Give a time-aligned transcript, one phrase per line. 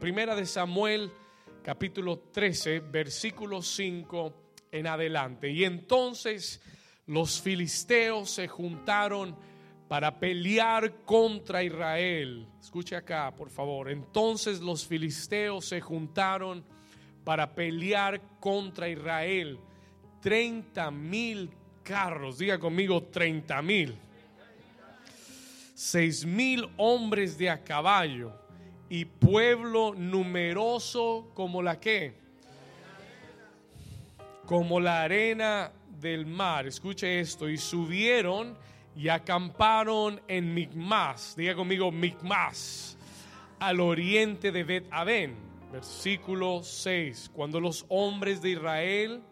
[0.00, 1.10] Primera de Samuel,
[1.62, 4.34] capítulo 13, versículo 5
[4.70, 5.50] en adelante.
[5.50, 6.60] Y entonces
[7.06, 9.34] los filisteos se juntaron
[9.88, 12.46] para pelear contra Israel.
[12.60, 13.90] Escuche acá, por favor.
[13.90, 16.62] Entonces los filisteos se juntaron
[17.24, 19.58] para pelear contra Israel.
[20.20, 21.50] 30 mil
[21.82, 23.96] carros, diga conmigo 30 mil.
[25.74, 28.45] Seis mil hombres de a caballo
[28.88, 32.14] y pueblo numeroso como la que,
[34.46, 36.66] como la arena del mar.
[36.66, 38.56] Escuche esto, y subieron
[38.94, 42.96] y acamparon en Micmas, diga conmigo Micmas,
[43.58, 45.46] al oriente de Bet Aben.
[45.72, 47.30] Versículo 6.
[47.34, 49.22] Cuando los hombres de Israel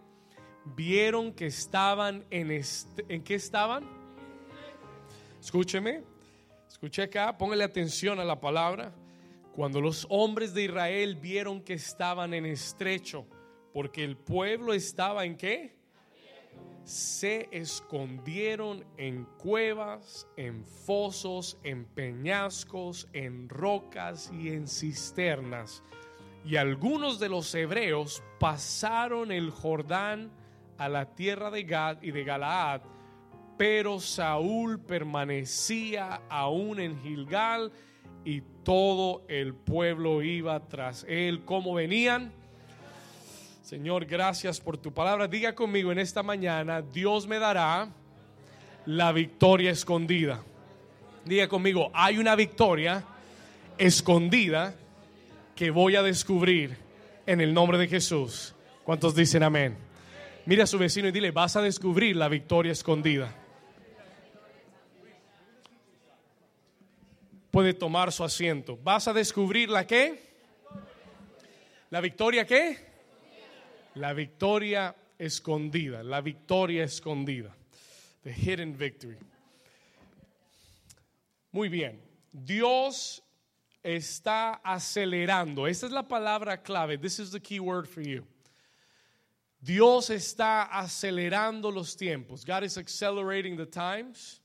[0.77, 3.85] vieron que estaban en este, ¿en qué estaban?
[5.41, 6.03] Escúcheme,
[6.69, 8.93] escuche acá, póngale atención a la palabra.
[9.55, 13.27] Cuando los hombres de Israel vieron que estaban en estrecho,
[13.73, 15.75] porque el pueblo estaba en qué?
[16.85, 25.83] se escondieron en cuevas, en fosos, en peñascos, en rocas y en cisternas.
[26.45, 30.31] Y algunos de los hebreos pasaron el Jordán
[30.77, 32.83] a la tierra de Gad y de Galaad,
[33.57, 37.73] pero Saúl permanecía aún en Gilgal
[38.27, 41.45] y todo el pueblo iba tras él.
[41.45, 42.33] ¿Cómo venían?
[43.63, 45.29] Señor, gracias por tu palabra.
[45.29, 47.89] Diga conmigo en esta mañana, Dios me dará
[48.87, 50.43] la victoria escondida.
[51.25, 53.05] Diga conmigo, hay una victoria
[53.79, 54.75] escondida
[55.55, 56.77] que voy a descubrir
[57.27, 58.55] en el nombre de Jesús.
[58.85, 59.77] ¿Cuántos dicen amén?
[60.47, 63.35] Mira a su vecino y dile, vas a descubrir la victoria escondida.
[67.55, 68.77] Puede tomar su asiento.
[68.83, 70.21] ¿Vas a descubrir la qué?
[71.89, 72.77] ¿La victoria qué?
[73.95, 77.55] La victoria escondida, la victoria escondida.
[78.25, 79.19] The hidden victory.
[81.53, 82.03] Muy bien.
[82.33, 83.23] Dios
[83.85, 85.69] está acelerando.
[85.69, 86.99] Esa es la palabra clave.
[86.99, 88.27] This is the key word for you.
[89.61, 92.45] Dios está acelerando los tiempos.
[92.45, 94.41] God is accelerating the times.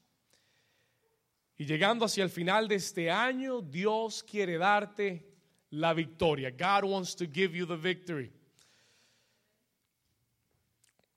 [1.59, 5.27] Y llegando hacia el final de este año, Dios quiere darte
[5.71, 6.51] la victoria.
[6.51, 8.31] God wants to give you the victory.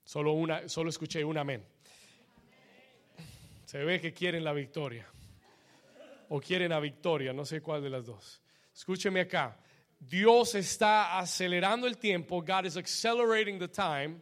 [0.04, 1.64] Solo, una, solo escuché un amén.
[3.66, 5.06] Se ve que quieren la victoria.
[6.31, 8.42] O quieren la victoria, no sé cuál de las dos.
[8.75, 9.56] Escúcheme acá.
[10.00, 12.42] Dios está acelerando el tiempo.
[12.42, 14.20] God is accelerating the time.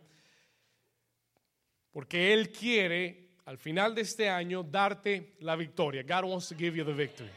[1.90, 6.02] Porque Él quiere, al final de este año, darte la victoria.
[6.02, 7.30] God wants to give you the victory.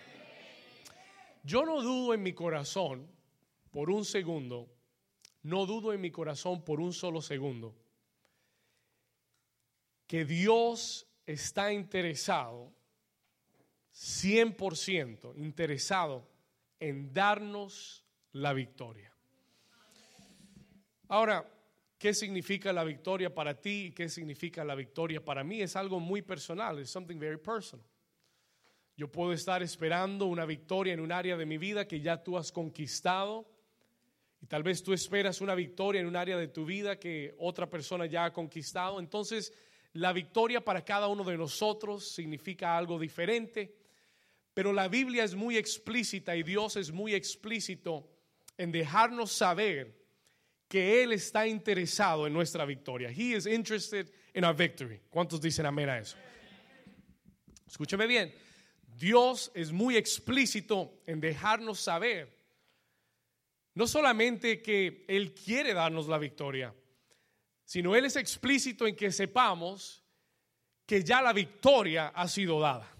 [1.44, 3.08] Yo no dudo en mi corazón
[3.72, 4.69] por un segundo.
[5.44, 7.75] No dudo en mi corazón por un solo segundo
[10.13, 12.72] que Dios está interesado,
[13.94, 16.30] 100% interesado
[16.80, 19.12] en darnos la victoria.
[21.08, 21.52] Ahora,
[22.03, 25.62] ¿qué significa la victoria para ti y qué significa la victoria para mí?
[25.62, 27.88] Es algo muy personal, es something very personal.
[28.97, 32.38] Yo puedo estar esperando una victoria en un área de mi vida que ya tú
[32.38, 33.50] has conquistado.
[34.42, 37.69] Y tal vez tú esperas una victoria en un área de tu vida que otra
[37.69, 39.00] persona ya ha conquistado.
[39.00, 39.53] Entonces,
[39.94, 43.78] la victoria para cada uno de nosotros significa algo diferente,
[44.53, 48.09] pero la Biblia es muy explícita y Dios es muy explícito
[48.58, 50.03] en dejarnos saber
[50.74, 53.12] que Él está interesado en nuestra victoria.
[53.12, 55.02] He is interested in our victory.
[55.12, 56.18] ¿Cuántos dicen amén a eso?
[57.68, 58.34] Escúcheme bien.
[58.98, 62.28] Dios es muy explícito en dejarnos saber
[63.76, 66.74] no solamente que Él quiere darnos la victoria,
[67.64, 70.04] sino Él es explícito en que sepamos
[70.88, 72.92] que ya la victoria ha sido dada.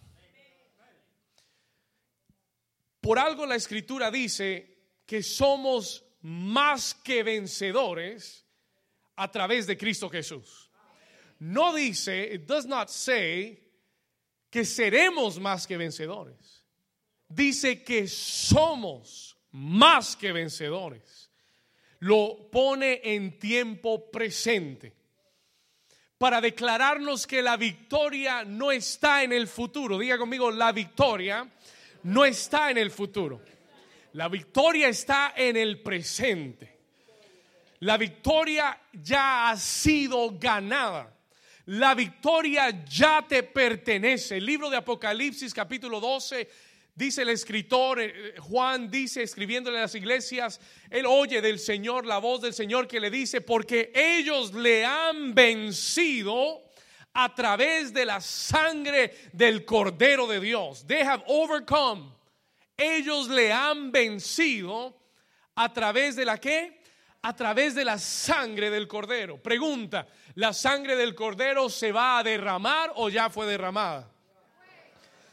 [3.02, 8.46] Por algo la escritura dice que somos más que vencedores
[9.16, 10.72] a través de Cristo Jesús.
[11.40, 13.60] No dice, it does not say
[14.50, 16.64] que seremos más que vencedores.
[17.28, 21.30] Dice que somos más que vencedores
[22.04, 24.94] lo pone en tiempo presente
[26.18, 29.98] para declararnos que la victoria no está en el futuro.
[29.98, 31.50] Diga conmigo, la victoria
[32.04, 33.42] no está en el futuro.
[34.14, 36.80] La victoria está en el presente.
[37.80, 41.14] La victoria ya ha sido ganada.
[41.66, 44.38] La victoria ya te pertenece.
[44.38, 46.50] El libro de Apocalipsis capítulo 12
[46.96, 50.62] Dice el escritor, eh, Juan dice, escribiéndole a las iglesias,
[50.92, 55.34] él oye del Señor, la voz del Señor que le dice, porque ellos le han
[55.34, 56.62] vencido
[57.14, 60.86] a través de la sangre del Cordero de Dios.
[60.86, 62.12] They have overcome.
[62.84, 64.94] Ellos le han vencido
[65.56, 66.82] a través de la qué?
[67.22, 69.42] A través de la sangre del Cordero.
[69.42, 74.10] Pregunta, ¿la sangre del Cordero se va a derramar o ya fue derramada?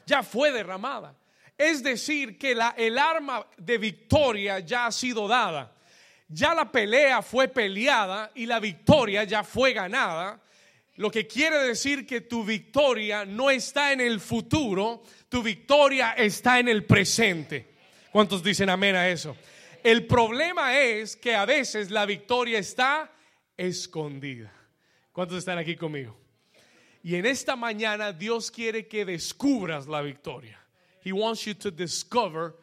[0.06, 1.16] Ya fue derramada.
[1.58, 5.72] Es decir, que la, el arma de victoria ya ha sido dada.
[6.28, 10.40] Ya la pelea fue peleada y la victoria ya fue ganada.
[11.00, 16.60] Lo que quiere decir que tu victoria no está en el futuro, tu victoria está
[16.60, 17.70] en el presente.
[18.12, 19.34] ¿Cuántos dicen amén a eso?
[19.82, 23.10] El problema es que a veces la victoria está
[23.56, 24.52] escondida.
[25.10, 26.18] ¿Cuántos están aquí conmigo?
[27.02, 30.60] Y en esta mañana Dios quiere que descubras la victoria.
[31.02, 32.56] He wants you to discover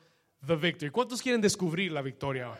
[0.46, 0.92] the victory.
[0.92, 2.52] ¿Cuántos quieren descubrir la victoria?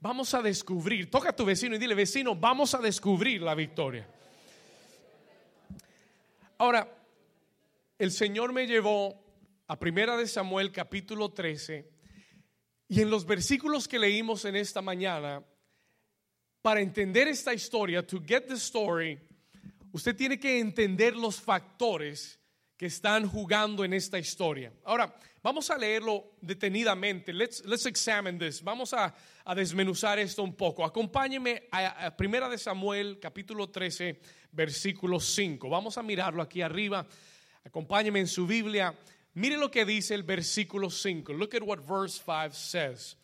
[0.00, 1.08] Vamos a descubrir.
[1.08, 4.04] Toca a tu vecino y dile, vecino, vamos a descubrir la victoria.
[6.58, 6.88] Ahora,
[7.98, 9.20] el Señor me llevó
[9.66, 11.90] a Primera de Samuel capítulo 13
[12.88, 15.42] y en los versículos que leímos en esta mañana,
[16.62, 19.18] para entender esta historia, to get the story,
[19.92, 22.38] usted tiene que entender los factores
[22.76, 24.72] que están jugando en esta historia.
[24.84, 25.14] Ahora,
[25.44, 27.30] vamos a leerlo detenidamente.
[27.32, 28.62] Let's, examine this.
[28.62, 29.14] Vamos a,
[29.54, 30.84] desmenuzar esto un poco.
[30.84, 34.18] Acompáñeme a, a, Primera de Samuel, capítulo 13,
[34.50, 35.68] versículo 5.
[35.68, 37.06] Vamos a mirarlo aquí arriba.
[37.62, 38.94] Acompáñeme en su Biblia.
[39.34, 41.34] Mire lo que dice el versículo 5.
[41.34, 43.18] Look at what verse 5 says.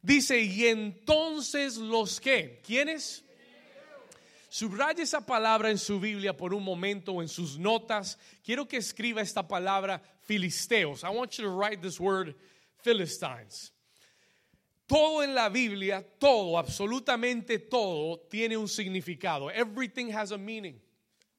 [0.00, 3.24] Dice, y entonces los que, ¿quiénes?
[4.48, 8.18] Subraya esa palabra en su Biblia por un momento o en sus notas.
[8.42, 11.04] Quiero que escriba esta palabra filisteos.
[11.04, 12.34] I want you to write this word
[12.82, 13.72] Philistines.
[14.86, 19.50] Todo en la Biblia, todo, absolutamente todo, tiene un significado.
[19.50, 20.80] Everything has a meaning.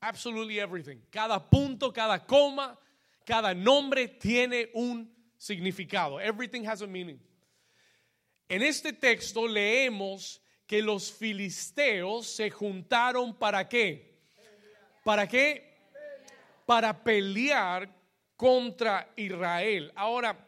[0.04, 1.02] Absolutely everything.
[1.12, 2.78] Cada punto, cada coma,
[3.26, 6.22] cada nombre tiene un significado.
[6.22, 7.20] Everything has a meaning.
[8.48, 10.40] En este texto leemos
[10.70, 14.20] que los filisteos se juntaron para qué?
[15.04, 15.80] ¿Para qué?
[16.68, 17.90] Para pelear
[18.36, 19.92] contra Israel.
[19.96, 20.46] Ahora,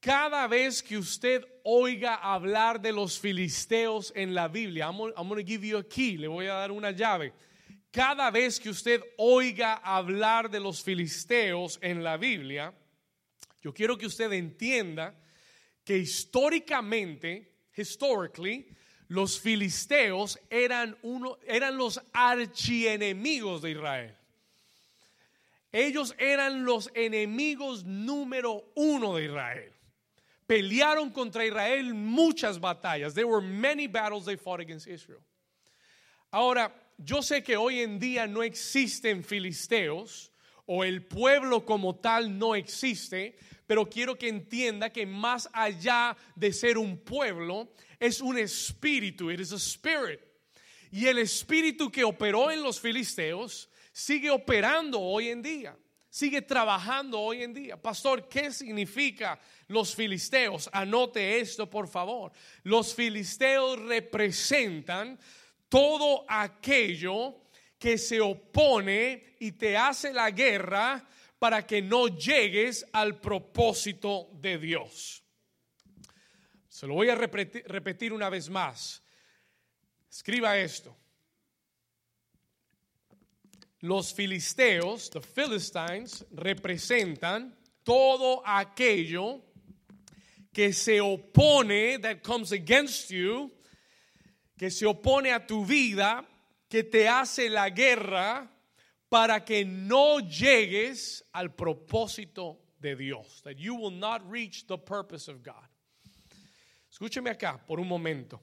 [0.00, 5.46] cada vez que usted oiga hablar de los filisteos en la Biblia, I'm, going to
[5.46, 7.34] give you a key, le voy a dar una llave.
[7.90, 12.72] Cada vez que usted oiga hablar de los filisteos en la Biblia,
[13.60, 15.14] yo quiero que usted entienda
[15.84, 18.66] que históricamente, historically,
[19.12, 24.16] los filisteos eran, uno, eran los archienemigos de Israel.
[25.70, 29.72] Ellos eran los enemigos número uno de Israel.
[30.46, 33.12] Pelearon contra Israel muchas batallas.
[33.12, 35.20] There were many battles they fought against Israel.
[36.30, 40.31] Ahora, yo sé que hoy en día no existen filisteos
[40.66, 43.36] o el pueblo como tal no existe,
[43.66, 49.40] pero quiero que entienda que más allá de ser un pueblo, es un espíritu, it
[49.40, 50.20] is a spirit.
[50.90, 55.76] Y el espíritu que operó en los filisteos sigue operando hoy en día,
[56.10, 57.80] sigue trabajando hoy en día.
[57.80, 60.68] Pastor, ¿qué significa los filisteos?
[60.72, 62.32] Anote esto, por favor.
[62.62, 65.18] Los filisteos representan
[65.68, 67.41] todo aquello
[67.82, 71.04] que se opone y te hace la guerra
[71.40, 75.24] para que no llegues al propósito de Dios.
[76.68, 79.02] Se lo voy a repetir, una vez más.
[80.08, 80.96] Escriba esto.
[83.80, 89.42] Los filisteos, the Philistines, representan todo aquello
[90.52, 93.50] que se opone, that comes against you,
[94.56, 96.24] que se opone a tu vida,
[96.72, 98.50] que te hace la guerra
[99.10, 105.30] para que no llegues al propósito de Dios, that you will not reach the purpose
[105.30, 105.68] of God.
[106.90, 108.40] Escúcheme acá por un momento.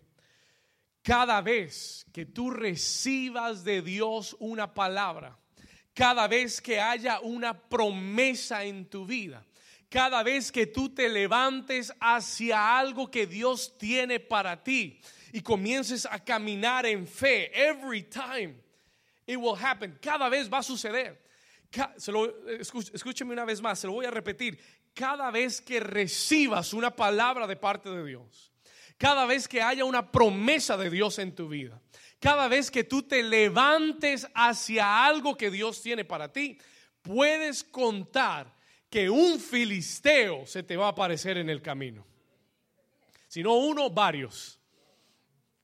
[1.02, 5.36] Cada vez que tú recibas de Dios una palabra,
[5.96, 9.44] cada vez que haya una promesa en tu vida,
[9.90, 16.06] cada vez que tú te levantes hacia algo que Dios tiene para ti y comiences
[16.06, 18.56] a caminar en fe, every time
[19.26, 21.22] it will happen, cada vez va a suceder.
[22.60, 24.60] escúcheme una vez más, se lo voy a repetir
[24.94, 28.52] cada vez que recibas una palabra de parte de Dios,
[28.98, 31.82] cada vez que haya una promesa de Dios en tu vida,
[32.20, 36.58] cada vez que tú te levantes hacia algo que Dios tiene para ti,
[37.02, 38.54] puedes contar
[38.90, 42.06] que un filisteo se te va a aparecer en el camino.
[43.28, 44.59] Si no uno, varios.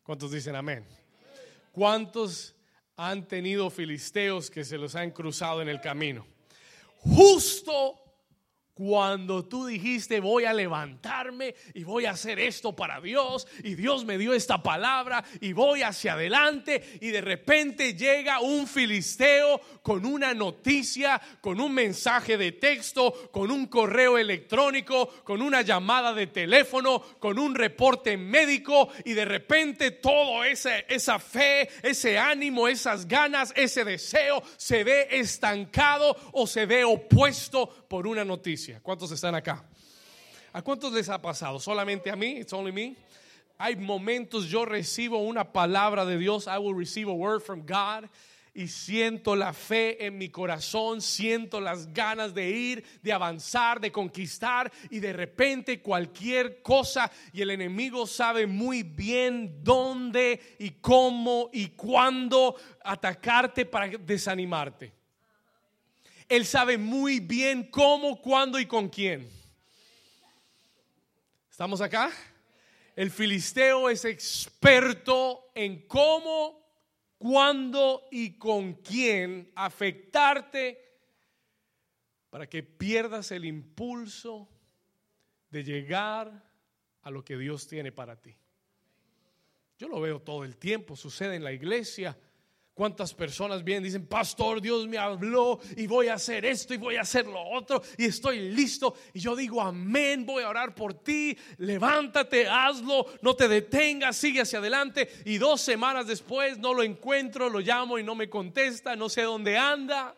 [0.06, 0.86] ¿Cuántos dicen amén?
[1.72, 2.54] ¿Cuántos
[2.96, 6.28] han tenido filisteos que se los han cruzado en el camino?
[7.00, 8.05] Justo
[8.76, 14.04] cuando tú dijiste voy a levantarme y voy a hacer esto para Dios y Dios
[14.04, 20.06] me dio esta palabra y voy hacia adelante y de repente llega un filisteo con
[20.06, 26.28] una noticia, con un mensaje de texto, con un correo electrónico, con una llamada de
[26.28, 33.08] teléfono, con un reporte médico y de repente todo esa, esa fe, ese ánimo, esas
[33.08, 38.82] ganas, ese deseo se ve estancado o se ve opuesto por una noticia.
[38.82, 39.64] ¿Cuántos están acá?
[40.52, 41.62] ¿A cuántos les ha pasado?
[41.62, 42.40] ¿Solamente a mí?
[42.40, 42.98] ¿It's only me?
[43.58, 48.10] Hay momentos yo recibo una palabra de Dios, I will receive a word from God
[48.54, 53.94] y siento la fe en mi corazón, siento las ganas de ir, de avanzar, de
[53.94, 61.50] conquistar y de repente cualquier cosa y el enemigo sabe muy bien dónde y cómo
[61.54, 65.05] y cuándo atacarte para desanimarte.
[66.28, 69.30] Él sabe muy bien cómo, cuándo y con quién.
[71.50, 72.12] ¿Estamos acá?
[72.96, 76.66] El filisteo es experto en cómo,
[77.18, 80.82] cuándo y con quién afectarte
[82.30, 84.50] para que pierdas el impulso
[85.50, 86.44] de llegar
[87.02, 88.36] a lo que Dios tiene para ti.
[89.78, 92.18] Yo lo veo todo el tiempo, sucede en la iglesia.
[92.76, 96.78] ¿Cuántas personas vienen y dicen, pastor, Dios me habló y voy a hacer esto y
[96.78, 98.96] voy a hacer lo otro y estoy listo?
[99.14, 104.42] Y yo digo, amén, voy a orar por ti, levántate, hazlo, no te detengas, sigue
[104.42, 105.08] hacia adelante.
[105.24, 109.22] Y dos semanas después no lo encuentro, lo llamo y no me contesta, no sé
[109.22, 110.14] dónde anda.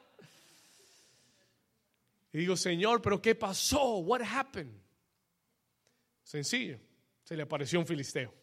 [2.33, 3.97] Y digo, Señor, pero ¿qué pasó?
[3.97, 4.73] What happened?
[6.23, 6.79] Sencillo,
[7.23, 8.33] se le apareció un filisteo.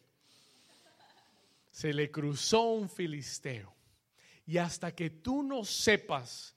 [1.69, 3.74] Se le cruzó un filisteo.
[4.45, 6.55] Y hasta que tú no sepas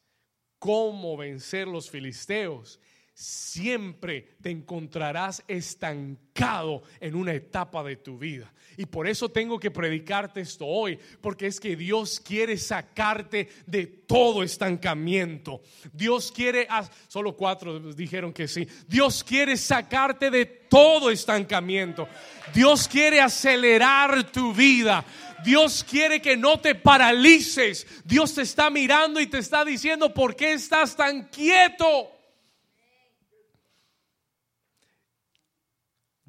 [0.59, 2.81] cómo vencer los filisteos,
[3.19, 8.53] siempre te encontrarás estancado en una etapa de tu vida.
[8.77, 13.89] Y por eso tengo que predicarte esto hoy, porque es que Dios quiere sacarte de
[13.89, 15.63] todo estancamiento.
[15.93, 16.69] Dios quiere,
[17.09, 22.07] solo cuatro dijeron que sí, Dios quiere sacarte de todo estancamiento.
[22.55, 25.05] Dios quiere acelerar tu vida.
[25.45, 27.85] Dios quiere que no te paralices.
[28.05, 32.13] Dios te está mirando y te está diciendo, ¿por qué estás tan quieto?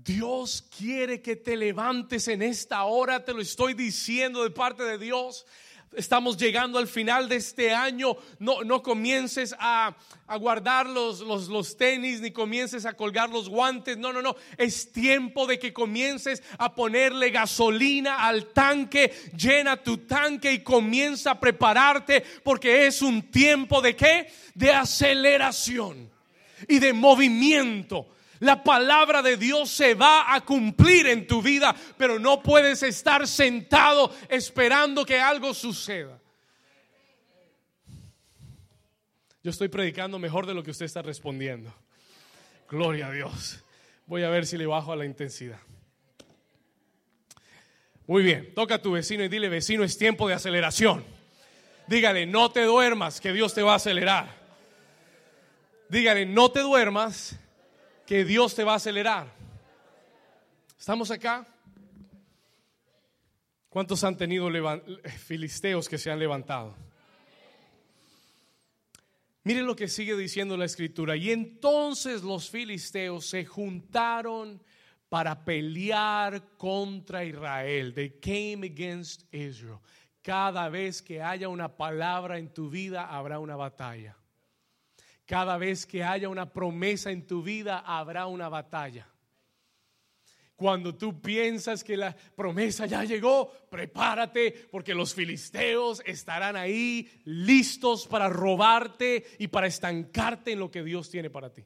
[0.03, 4.97] Dios quiere que te levantes en esta hora, te lo estoy diciendo de parte de
[4.97, 5.45] Dios.
[5.93, 8.15] Estamos llegando al final de este año.
[8.37, 9.97] No, no comiences a,
[10.39, 13.97] guardar los, los, los, tenis ni comiences a colgar los guantes.
[13.97, 14.35] No, no, no.
[14.57, 19.11] Es tiempo de que comiences a ponerle gasolina al tanque.
[19.35, 24.31] Llena tu tanque y comienza a prepararte porque es un tiempo de qué?
[24.53, 26.09] De aceleración
[26.69, 28.07] y de movimiento.
[28.39, 33.27] La palabra de Dios se va a cumplir en tu vida, pero no puedes estar
[33.27, 36.19] sentado esperando que algo suceda.
[39.43, 41.73] Yo estoy predicando mejor de lo que usted está respondiendo.
[42.69, 43.63] Gloria a Dios.
[44.05, 45.59] Voy a ver si le bajo a la intensidad.
[48.07, 51.03] Muy bien, toca a tu vecino y dile, vecino, es tiempo de aceleración.
[51.87, 54.35] Dígale, no te duermas, que Dios te va a acelerar.
[55.89, 57.39] Dígale, no te duermas,
[58.09, 59.31] que Dios te va a acelerar.
[60.79, 61.45] ¿Estamos acá?
[63.69, 64.49] ¿Cuántos han tenido
[65.27, 66.75] filisteos que se han levantado?
[69.43, 71.15] Miren lo que sigue diciendo la escritura.
[71.15, 74.59] Y entonces los filisteos se juntaron
[75.07, 77.93] para pelear contra Israel.
[77.93, 79.81] They came against Israel.
[80.23, 84.18] Cada vez que haya una palabra en tu vida, habrá una batalla.
[85.29, 89.07] Cada vez que haya una promesa en tu vida, habrá una batalla.
[90.55, 98.07] Cuando tú piensas que la promesa ya llegó, prepárate porque los filisteos estarán ahí listos
[98.07, 101.63] para robarte y para estancarte en lo que Dios tiene para ti.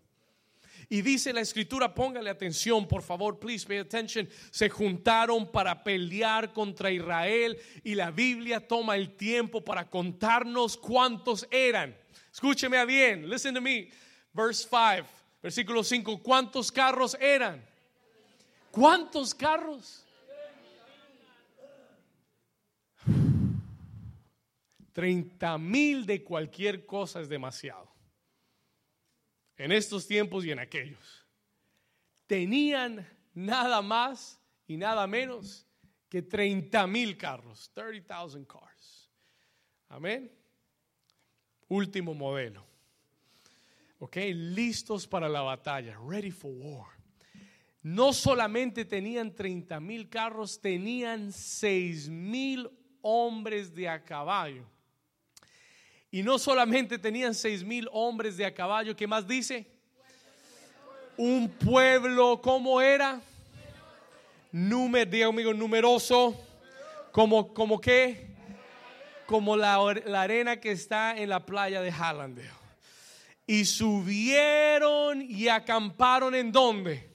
[0.89, 4.27] Y dice la escritura, póngale atención, por favor, please pay attention.
[4.51, 11.47] Se juntaron para pelear contra Israel y la Biblia toma el tiempo para contarnos cuántos
[11.49, 12.02] eran.
[12.33, 13.91] Escúcheme bien, listen to me.
[14.33, 15.07] Verse 5,
[15.41, 16.23] versículo 5.
[16.23, 17.63] ¿Cuántos carros eran?
[18.71, 20.03] ¿Cuántos carros?
[24.93, 27.91] 30 mil de cualquier cosa es demasiado.
[29.55, 31.23] en estos tiempos y en aquellos.
[32.25, 35.67] Tenían nada más y nada menos
[36.09, 39.11] que 30 mil carros, 30,000 cars.
[39.89, 40.42] Amén.
[41.73, 42.63] Último modelo.
[43.97, 46.85] Ok, listos para la batalla, ready for war.
[47.81, 52.69] No solamente tenían 30 mil carros, tenían 6 mil
[53.01, 54.65] hombres de a caballo.
[56.11, 59.65] Y no solamente tenían 6 mil hombres de a caballo, ¿qué más dice?
[61.17, 63.19] Un pueblo, ¿cómo era?
[64.51, 66.39] Número, diga conmigo, numeroso.
[67.11, 68.32] ¿Como, como qué?
[69.33, 69.77] Como la,
[70.21, 72.51] arena que está en la playa de Hallandale.
[73.47, 77.09] Y subieron y acamparon en dónde?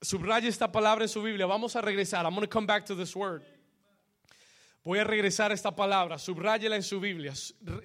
[0.00, 1.44] Subraya esta palabra en su Biblia.
[1.44, 2.24] Vamos a regresar.
[2.24, 3.42] I'm going to come back to this word.
[4.84, 6.16] Voy a regresar a esta palabra.
[6.16, 7.34] Subráyela en su Biblia.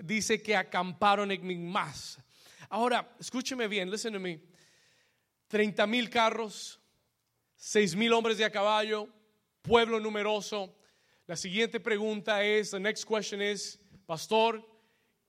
[0.01, 2.17] Dice que acamparon en Migmas.
[2.69, 3.91] Ahora, escúcheme bien.
[3.91, 4.39] Listen to me.
[5.49, 6.79] 30 mil carros,
[7.57, 9.09] 6 mil hombres de a caballo,
[9.61, 10.73] pueblo numeroso.
[11.25, 14.61] La siguiente pregunta es, the next question is, pastor,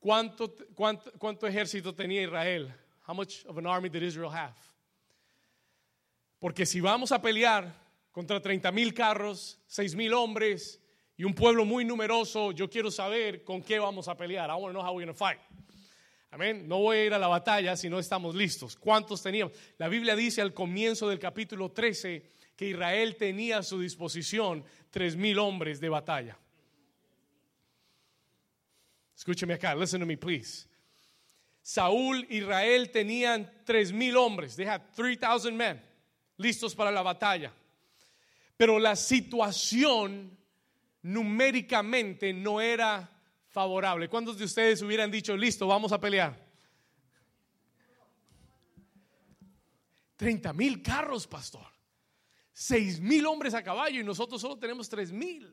[0.00, 2.74] ¿cuánto, ejército tenía Israel?
[3.06, 4.54] How much of an army did Israel have?
[6.40, 7.72] Porque si vamos a pelear
[8.10, 10.80] contra 30 mil carros, 6 mil hombres
[11.16, 14.50] y un pueblo muy numeroso, yo quiero saber con qué vamos a pelear.
[14.50, 15.38] I want to know how we're going to fight.
[16.32, 16.66] Amén.
[16.66, 18.74] No voy a ir a la batalla si no estamos listos.
[18.74, 19.56] ¿Cuántos teníamos?
[19.78, 25.16] La Biblia dice al comienzo del capítulo 13 que Israel tenía a su disposición 3
[25.16, 26.38] mil hombres de batalla.
[29.16, 30.68] Escúcheme acá, listen to me, please.
[31.60, 34.54] Saúl, Israel tenían 3 mil hombres.
[34.54, 35.82] They had 3,000 men
[36.38, 37.52] listos para la batalla.
[38.56, 40.30] Pero la situación
[41.02, 43.10] numéricamente no era
[43.48, 44.08] favorable.
[44.08, 46.38] ¿Cuántos de ustedes hubieran dicho, listo, vamos a pelear?
[50.14, 51.73] 30 mil carros, pastor.
[52.54, 55.52] 6 mil hombres a caballo y nosotros solo tenemos 3 mil.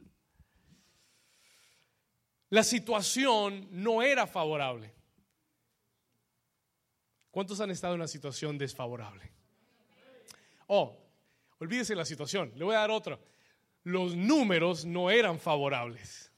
[2.49, 4.93] La situación no era favorable.
[7.31, 9.31] ¿Cuántos han estado en una situación desfavorable?
[10.67, 10.95] Oh,
[11.59, 12.51] olvídese la situación.
[12.55, 13.19] Le voy a dar otro.
[13.83, 16.31] Los números no eran favorables.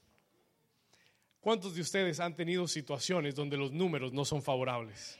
[1.40, 5.18] ¿Cuántos de ustedes han tenido situaciones donde los números no son favorables?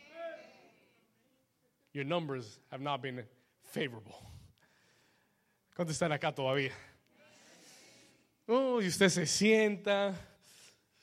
[1.92, 3.28] Your numbers have not been
[3.62, 4.33] favorable.
[5.74, 6.72] ¿Cuántos están acá todavía?
[8.46, 10.14] Oh, y usted se sienta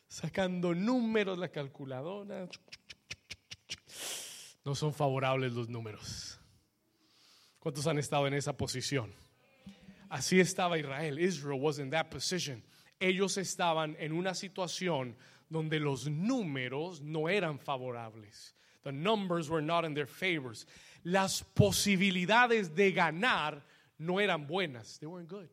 [0.07, 2.47] sacando números, la calculadora.
[4.63, 6.39] No son favorables los números.
[7.60, 9.13] ¿Cuántos han estado en esa posición?
[10.07, 11.19] Así estaba Israel.
[11.19, 12.63] Israel was in that position.
[12.97, 15.17] Ellos estaban en una situación
[15.49, 18.53] donde los números no eran favorables.
[18.84, 20.65] The numbers were not in their favors.
[21.03, 23.65] Las posibilidades de ganar
[24.01, 24.99] no eran buenas.
[24.99, 25.47] They weren't good.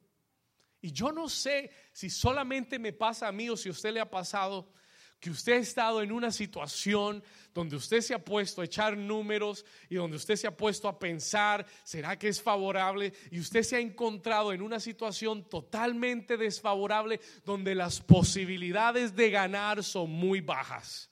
[0.80, 4.00] Y yo no sé si solamente me pasa a mí o si a usted le
[4.00, 4.72] ha pasado
[5.20, 9.66] que usted ha estado en una situación donde usted se ha puesto a echar números
[9.88, 13.12] y donde usted se ha puesto a pensar, ¿será que es favorable?
[13.32, 19.82] Y usted se ha encontrado en una situación totalmente desfavorable donde las posibilidades de ganar
[19.82, 21.11] son muy bajas.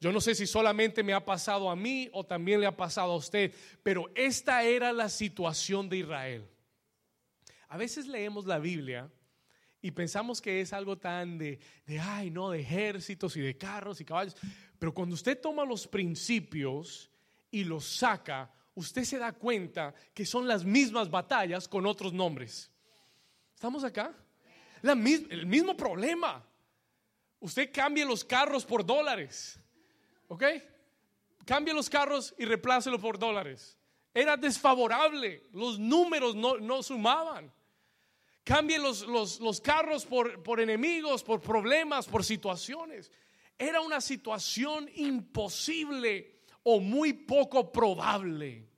[0.00, 3.12] Yo no sé si solamente me ha pasado a mí o también le ha pasado
[3.12, 6.48] a usted, pero esta era la situación de Israel.
[7.68, 9.10] A veces leemos la Biblia
[9.80, 14.00] y pensamos que es algo tan de, de, ay, no, de ejércitos y de carros
[14.00, 14.36] y caballos.
[14.78, 17.10] Pero cuando usted toma los principios
[17.50, 22.70] y los saca, usted se da cuenta que son las mismas batallas con otros nombres.
[23.54, 24.14] ¿Estamos acá?
[24.82, 26.44] La, el mismo problema.
[27.40, 29.58] Usted cambie los carros por dólares.
[30.28, 30.44] ¿Ok?
[31.44, 33.78] Cambie los carros y replácelo por dólares.
[34.12, 35.44] Era desfavorable.
[35.52, 37.52] Los números no, no sumaban.
[38.42, 43.10] Cambie los, los, carros por, por enemigos, por problemas, por situaciones.
[43.58, 48.68] Era una situación imposible o muy poco probable.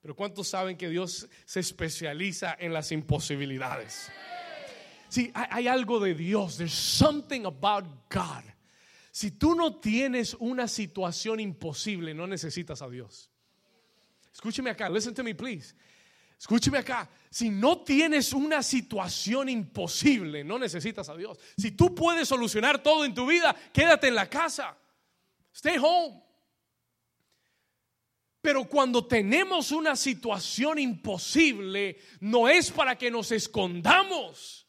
[0.00, 4.10] Pero ¿cuántos saben que Dios se especializa en las imposibilidades?
[5.08, 6.56] Sí, hay, algo de Dios.
[6.56, 8.44] There's something about God.
[9.16, 13.30] Si tú no tienes una situación imposible, no necesitas a Dios.
[14.30, 14.90] Escúcheme acá.
[14.90, 15.74] Listen to me, please.
[16.38, 21.38] Escúcheme acá, si no tienes una situación imposible, no necesitas a Dios.
[21.56, 24.76] Si tú puedes solucionar todo en tu vida, quédate en la casa.
[25.54, 26.22] Stay home.
[28.42, 34.65] Pero cuando tenemos una situación imposible, no es para que nos escondamos.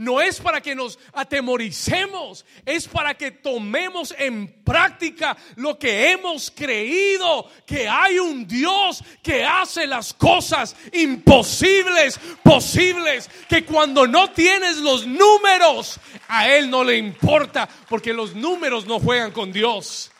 [0.00, 6.50] No es para que nos atemoricemos, es para que tomemos en práctica lo que hemos
[6.50, 14.78] creído, que hay un Dios que hace las cosas imposibles, posibles, que cuando no tienes
[14.78, 20.10] los números, a Él no le importa, porque los números no juegan con Dios.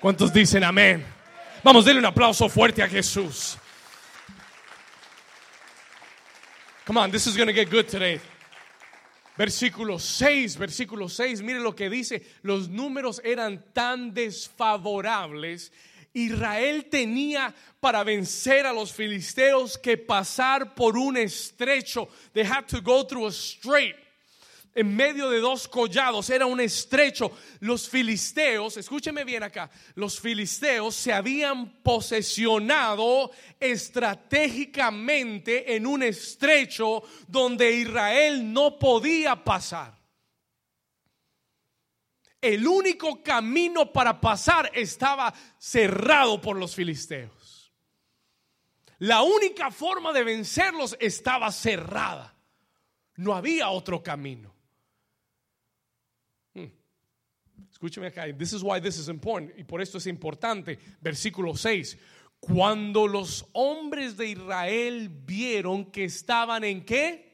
[0.00, 1.04] ¿Cuántos dicen amén?
[1.62, 3.58] Vamos, denle un aplauso fuerte a Jesús.
[6.86, 8.18] Come on, this is going to get good today.
[9.38, 15.70] Versículo 6, versículo 6, mire lo que dice, los números eran tan desfavorables.
[16.12, 22.08] Israel tenía para vencer a los filisteos que pasar por un estrecho.
[22.32, 23.94] They had to go through a strait
[24.78, 27.32] en medio de dos collados, era un estrecho.
[27.58, 37.72] Los filisteos, escúcheme bien acá, los filisteos se habían posesionado estratégicamente en un estrecho donde
[37.72, 39.98] Israel no podía pasar.
[42.40, 47.72] El único camino para pasar estaba cerrado por los filisteos.
[49.00, 52.36] La única forma de vencerlos estaba cerrada.
[53.16, 54.56] No había otro camino.
[57.78, 61.96] Escúcheme acá, this is why this is important, y por esto es importante, versículo 6.
[62.40, 67.24] Cuando los hombres de Israel vieron que estaban en qué?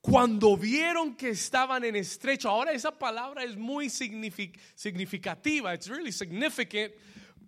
[0.00, 6.94] Cuando vieron que estaban en estrecho, ahora esa palabra es muy significativa, it's really significant,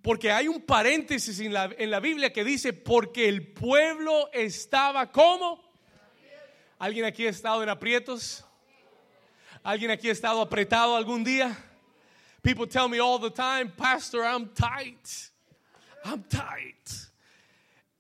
[0.02, 5.10] porque hay un paréntesis en la, en la Biblia que dice, porque el pueblo estaba
[5.10, 5.64] como.
[6.78, 8.45] ¿Alguien aquí ha estado en aprietos?
[9.66, 11.52] ¿Alguien aquí ha estado apretado algún día?
[12.40, 15.32] People tell me all the time, Pastor, I'm tight.
[16.04, 16.88] I'm tight.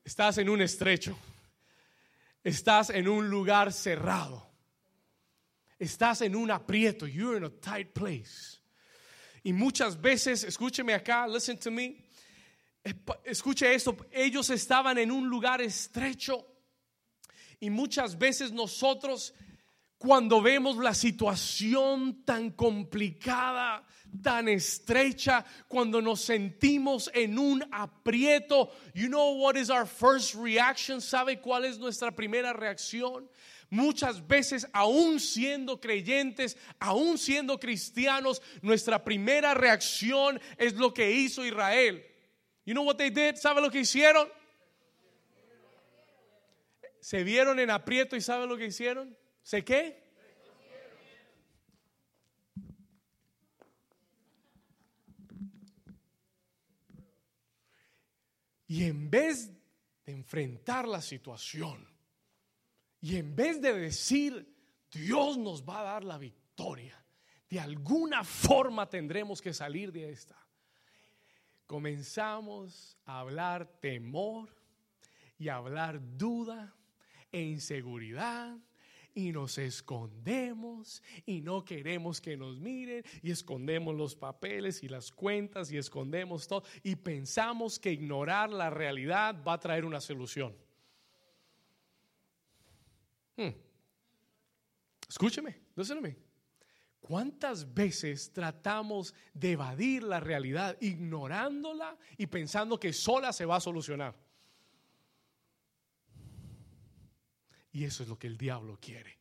[0.04, 1.16] Estás en un estrecho.
[2.44, 4.46] Estás en un lugar cerrado.
[5.76, 7.04] Estás en un aprieto.
[7.04, 8.60] You're in a tight place.
[9.42, 11.96] Y muchas veces, escúcheme acá, listen to me.
[13.24, 16.46] Escuche esto, ellos estaban en un lugar estrecho.
[17.58, 19.34] Y muchas veces nosotros
[19.98, 23.82] cuando vemos la situación tan complicada,
[24.22, 31.00] tan estrecha, cuando nos sentimos en un aprieto, you know what is our first reaction?
[31.00, 33.28] ¿Sabe cuál es nuestra primera reacción?
[33.70, 41.44] Muchas veces, aún siendo creyentes, aún siendo cristianos, nuestra primera reacción es lo que hizo
[41.44, 42.04] Israel.
[42.64, 43.36] You know what they did?
[43.36, 44.28] ¿Sabe lo que hicieron?
[47.00, 49.16] Se vieron en aprieto y ¿sabe lo que hicieron?
[49.46, 50.02] ¿Sé qué?
[58.66, 59.52] Y en vez
[60.04, 61.88] de enfrentar la situación,
[63.00, 64.52] y en vez de decir,
[64.90, 67.00] Dios nos va a dar la victoria,
[67.48, 70.44] de alguna forma tendremos que salir de esta,
[71.68, 74.48] comenzamos a hablar temor
[75.38, 76.74] y a hablar duda
[77.30, 78.58] e inseguridad
[79.16, 85.10] y nos escondemos y no queremos que nos miren y escondemos los papeles y las
[85.10, 90.54] cuentas y escondemos todo y pensamos que ignorar la realidad va a traer una solución.
[93.36, 93.54] Hmm.
[95.08, 96.16] Escúcheme, Escúcheme,
[97.00, 103.60] ¿Cuántas veces tratamos de evadir la realidad ignorándola y pensando que sola se va a
[103.60, 104.25] solucionar?
[107.76, 109.18] Y eso es lo que el diablo quiere.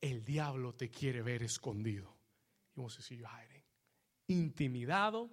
[0.00, 2.18] El diablo te quiere ver escondido.
[4.26, 5.30] Intimidado,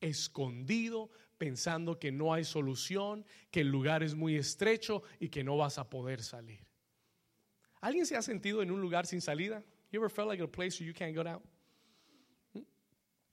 [0.00, 5.56] escondido, pensando que no hay solución, que el lugar es muy estrecho y que no
[5.56, 6.64] vas a poder salir.
[7.80, 9.64] ¿Alguien se ha sentido en un lugar sin salida?
[9.90, 11.42] You ever felt like a place you can't get out?
[12.52, 12.60] ¿Mm?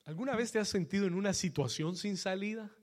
[0.06, 2.76] ¿Alguna vez te has sentido en una situación sin salida?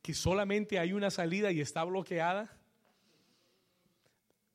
[0.00, 2.59] Que solamente hay una salida y está bloqueada.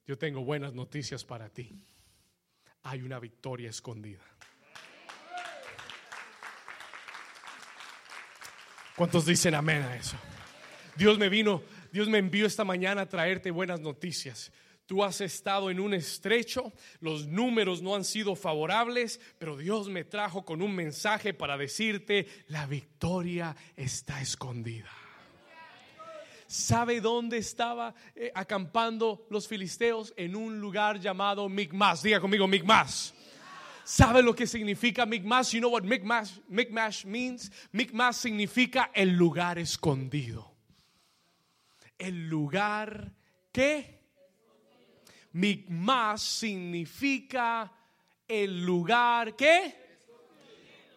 [0.06, 1.84] Yo tengo buenas noticias para ti.
[2.84, 4.24] Hay una victoria escondida.
[8.96, 10.16] ¿Cuántos dicen amén a eso?
[10.96, 14.52] Dios me vino, Dios me envió esta mañana a traerte buenas noticias.
[14.86, 20.04] Tú has estado en un estrecho, los números no han sido favorables, pero Dios me
[20.04, 24.92] trajo con un mensaje para decirte, la victoria está escondida.
[26.48, 30.14] ¿Sabe dónde estaba eh, acampando los filisteos?
[30.16, 32.04] En un lugar llamado Micmas.
[32.04, 33.14] Diga conmigo, Micmas.
[33.84, 35.52] ¿Sabe lo que significa Micmas?
[35.52, 37.52] You know what Micmas, Micmas means?
[37.72, 40.56] Micmas significa el lugar escondido.
[41.98, 43.14] El lugar
[43.52, 43.96] que
[45.34, 47.72] Migmas significa
[48.28, 49.76] el lugar que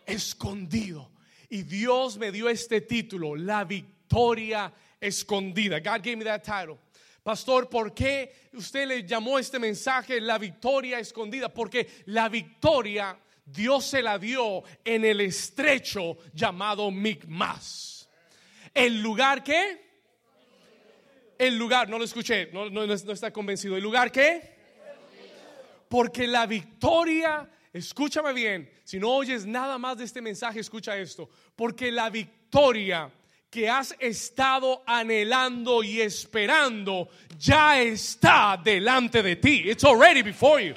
[0.07, 1.11] escondido.
[1.51, 5.81] Y Dios me dio este título, la victoria escondida.
[5.81, 6.79] God gave me that title.
[7.23, 11.53] Pastor, ¿por qué usted le llamó este mensaje la victoria escondida?
[11.53, 18.09] Porque la victoria Dios se la dio en el estrecho llamado Migmas.
[18.75, 19.89] El lugar que
[21.39, 23.77] el lugar, no lo escuché, no, no, está convencido.
[23.77, 24.57] ¿El lugar qué?
[25.89, 31.31] Porque la victoria, escúchame bien, si no oyes nada más de este mensaje, escucha esto.
[31.55, 33.11] Porque la victoria
[33.51, 37.09] que has estado anhelando y esperando
[37.39, 39.71] ya está delante de ti.
[39.71, 40.75] It's already before you.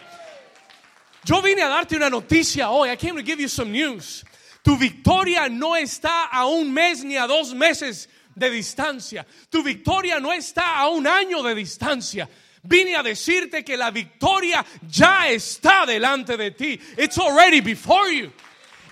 [1.25, 2.89] Yo vine a darte una noticia hoy.
[2.89, 4.23] I came to give you some news.
[4.63, 9.25] Tu victoria no está a un mes ni a dos meses de distancia.
[9.49, 12.27] Tu victoria no está a un año de distancia.
[12.63, 16.79] Vine a decirte que la victoria ya está delante de ti.
[16.97, 18.31] It's already before you.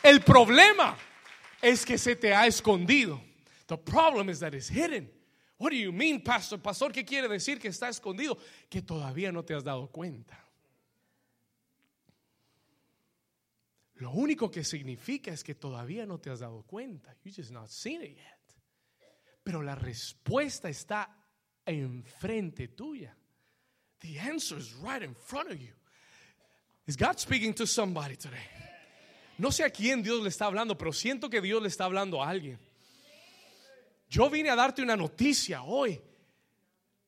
[0.04, 0.96] El problema
[1.62, 3.29] es que se te ha escondido.
[3.70, 5.08] The problem is that it's hidden.
[5.60, 6.58] What do you mean, pastor?
[6.58, 8.38] Pastor, ¿qué quiere decir que está escondido?
[8.68, 10.36] Que todavía no te has dado cuenta.
[13.98, 17.14] Lo único que significa es que todavía no te has dado cuenta.
[17.24, 18.40] You just not seen it yet.
[19.44, 21.08] Pero la respuesta está
[21.64, 23.16] enfrente tuya.
[24.00, 25.74] The answer is right in front of you.
[26.88, 28.48] Is God speaking to somebody today?
[29.38, 32.24] No sé a quién Dios le está hablando, pero siento que Dios le está hablando
[32.24, 32.58] a alguien.
[34.10, 36.02] Yo vine a darte una noticia hoy.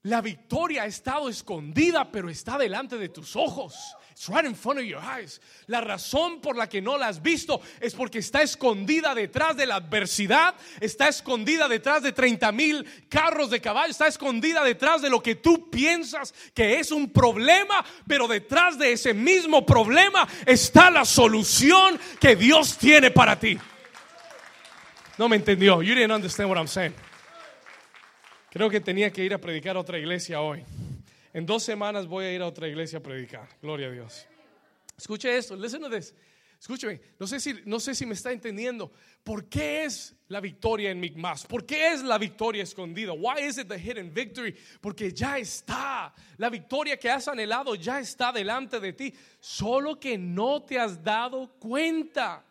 [0.04, 3.96] La victoria ha estado escondida, pero está delante de tus ojos.
[4.12, 5.42] It's right in front of your eyes.
[5.68, 9.66] La razón por la que no la has visto es porque está escondida detrás de
[9.66, 15.10] la adversidad, está escondida detrás de 30 mil carros de caballo, está escondida detrás de
[15.10, 20.92] lo que tú piensas que es un problema, pero detrás de ese mismo problema está
[20.92, 23.58] la solución que Dios tiene para ti.
[25.17, 25.82] No me entendió.
[25.82, 26.93] You didn't understand what I'm saying.
[28.52, 30.63] Creo que tenía que ir a predicar a otra iglesia hoy.
[31.34, 33.47] En dos semanas voy a ir a otra iglesia a predicar.
[33.62, 34.26] Gloria a Dios.
[34.97, 36.13] Escuche esto, listen to this.
[36.62, 38.91] Escúcheme, no sé, si, no sé si me está entendiendo.
[39.24, 41.43] ¿Por qué es la victoria en Migmas?
[41.47, 43.13] ¿Por qué es la victoria escondida?
[43.13, 44.56] Why is it the hidden victory?
[44.80, 46.13] Porque ya está.
[46.38, 49.12] La victoria que has anhelado ya está delante de ti.
[49.39, 52.45] Solo que no te has dado cuenta.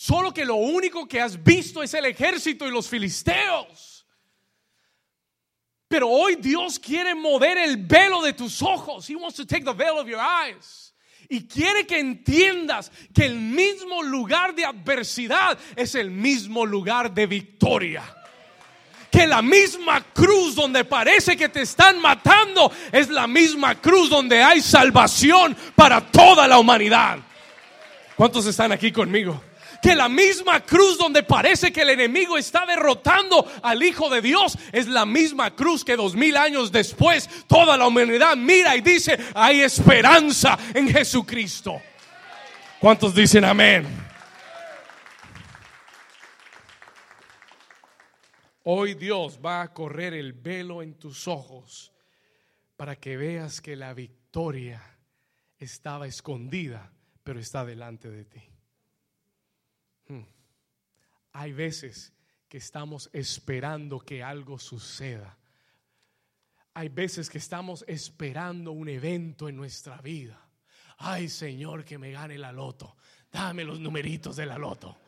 [0.00, 4.06] Solo que lo único que has visto es el ejército y los filisteos.
[5.88, 9.10] Pero hoy Dios quiere mover el velo de tus ojos.
[9.10, 10.94] He wants to take the veil of your eyes.
[11.28, 17.26] Y quiere que entiendas que el mismo lugar de adversidad es el mismo lugar de
[17.26, 18.02] victoria.
[19.10, 24.42] Que la misma cruz donde parece que te están matando es la misma cruz donde
[24.42, 27.18] hay salvación para toda la humanidad.
[28.16, 29.49] ¿Cuántos están aquí conmigo?
[29.82, 34.56] Que la misma cruz donde parece que el enemigo está derrotando al Hijo de Dios
[34.72, 39.18] es la misma cruz que dos mil años después toda la humanidad mira y dice,
[39.34, 41.80] hay esperanza en Jesucristo.
[42.80, 43.86] ¿Cuántos dicen amén?
[48.64, 51.92] Hoy Dios va a correr el velo en tus ojos
[52.76, 54.82] para que veas que la victoria
[55.58, 56.92] estaba escondida,
[57.24, 58.49] pero está delante de ti.
[61.40, 62.12] Hay veces
[62.50, 65.38] que estamos esperando que algo suceda.
[66.74, 70.38] Hay veces que estamos esperando un evento en nuestra vida.
[70.98, 72.94] Ay Señor, que me gane la loto.
[73.32, 74.98] Dame los numeritos de la loto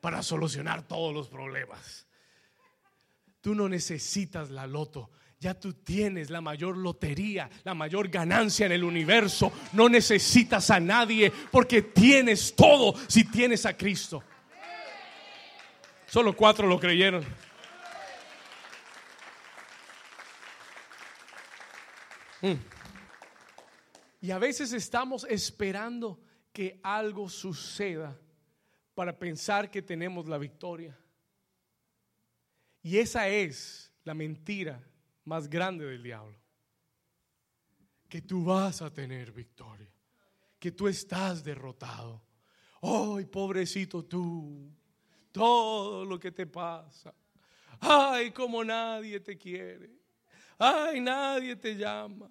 [0.00, 2.08] para solucionar todos los problemas.
[3.40, 5.12] Tú no necesitas la loto.
[5.38, 9.52] Ya tú tienes la mayor lotería, la mayor ganancia en el universo.
[9.72, 14.24] No necesitas a nadie porque tienes todo si tienes a Cristo.
[16.16, 17.22] Solo cuatro lo creyeron.
[22.40, 22.54] Mm.
[24.22, 26.18] Y a veces estamos esperando
[26.54, 28.18] que algo suceda
[28.94, 30.98] para pensar que tenemos la victoria.
[32.82, 34.82] Y esa es la mentira
[35.22, 36.38] más grande del diablo.
[38.08, 39.92] Que tú vas a tener victoria.
[40.58, 42.22] Que tú estás derrotado.
[42.80, 44.72] Ay, pobrecito tú
[45.36, 47.12] todo lo que te pasa.
[47.78, 49.90] Ay, como nadie te quiere.
[50.58, 52.30] Ay, nadie te llama.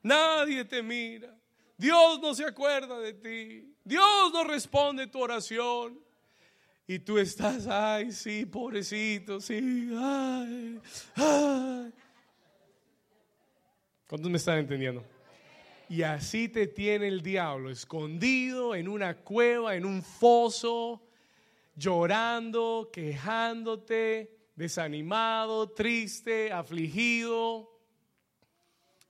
[0.00, 1.36] Nadie te mira.
[1.76, 3.74] Dios no se acuerda de ti.
[3.82, 6.00] Dios no responde tu oración.
[6.86, 10.80] Y tú estás, ay, sí, pobrecito, sí, ay,
[11.16, 11.92] ay.
[14.06, 15.04] ¿Cuántos me están entendiendo?
[15.88, 21.02] Y así te tiene el diablo, escondido en una cueva, en un foso,
[21.76, 27.70] llorando, quejándote, desanimado, triste, afligido.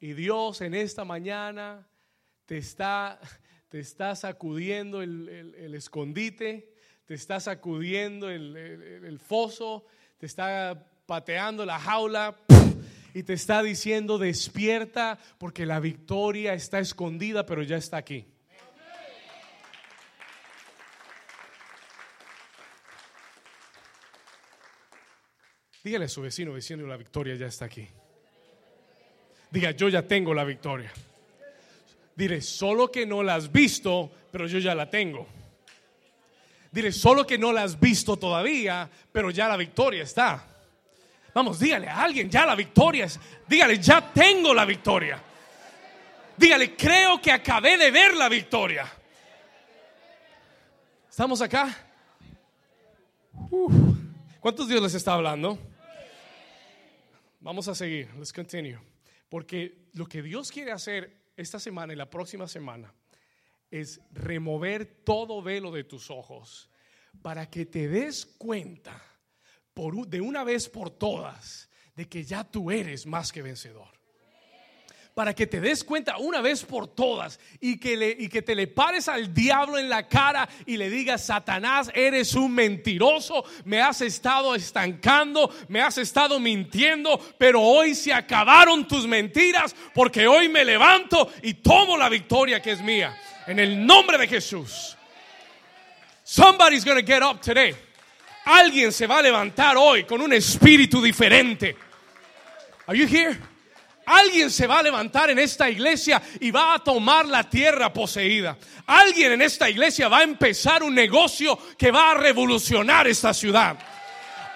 [0.01, 1.89] Y Dios en esta mañana
[2.45, 3.19] te está,
[3.69, 6.75] te está sacudiendo el, escondite,
[7.07, 9.87] te está sacudiendo el foso,
[10.19, 12.37] te está pateando la jaula
[13.15, 18.27] y te está diciendo despierta porque la victoria está escondida pero ya está aquí.
[25.87, 27.87] Dígale a su vecino, vecino, la victoria ya está aquí.
[29.53, 30.93] Diga, yo ya tengo la victoria.
[32.17, 35.29] Dile, solo que no la has visto, pero yo ya la tengo.
[36.73, 40.45] Dile, solo que no la has visto todavía, pero ya la victoria está.
[41.33, 43.21] Vamos, dígale a alguien, ya la victoria es.
[43.47, 45.23] Dígale, ya tengo la victoria.
[46.37, 48.93] Dígale, creo que acabé de ver la victoria.
[51.09, 51.79] ¿Estamos acá?
[54.41, 55.57] ¿Cuántos Dios les está hablando?
[57.41, 58.09] Vamos a seguir.
[58.17, 58.79] Let's continue.
[59.29, 62.93] Porque lo que Dios quiere hacer esta semana y la próxima semana
[63.71, 66.71] es remover todo velo de tus ojos
[67.23, 69.03] para que te des cuenta
[70.07, 73.89] de una vez por todas de que ya tú eres más que vencedor.
[75.17, 78.67] Para que te des cuenta una vez por todas y que, y que te le
[78.67, 84.03] pares al diablo en la cara y le digas, Satanás, eres un mentiroso, me has
[84.03, 90.67] estado estancando, me has estado mintiendo, pero hoy se acabaron tus mentiras porque hoy me
[90.67, 93.17] levanto y tomo la victoria que es mía.
[93.47, 94.99] En el nombre de Jesús.
[96.25, 97.75] Somebody's to get up today.
[98.45, 101.75] Alguien se va a levantar hoy con un espíritu diferente.
[102.87, 103.56] Are you here?
[104.07, 108.57] Alguien se va a levantar en esta iglesia y va a tomar la tierra poseída.
[108.87, 113.77] Alguien en esta iglesia va a empezar un negocio que va a revolucionar esta ciudad.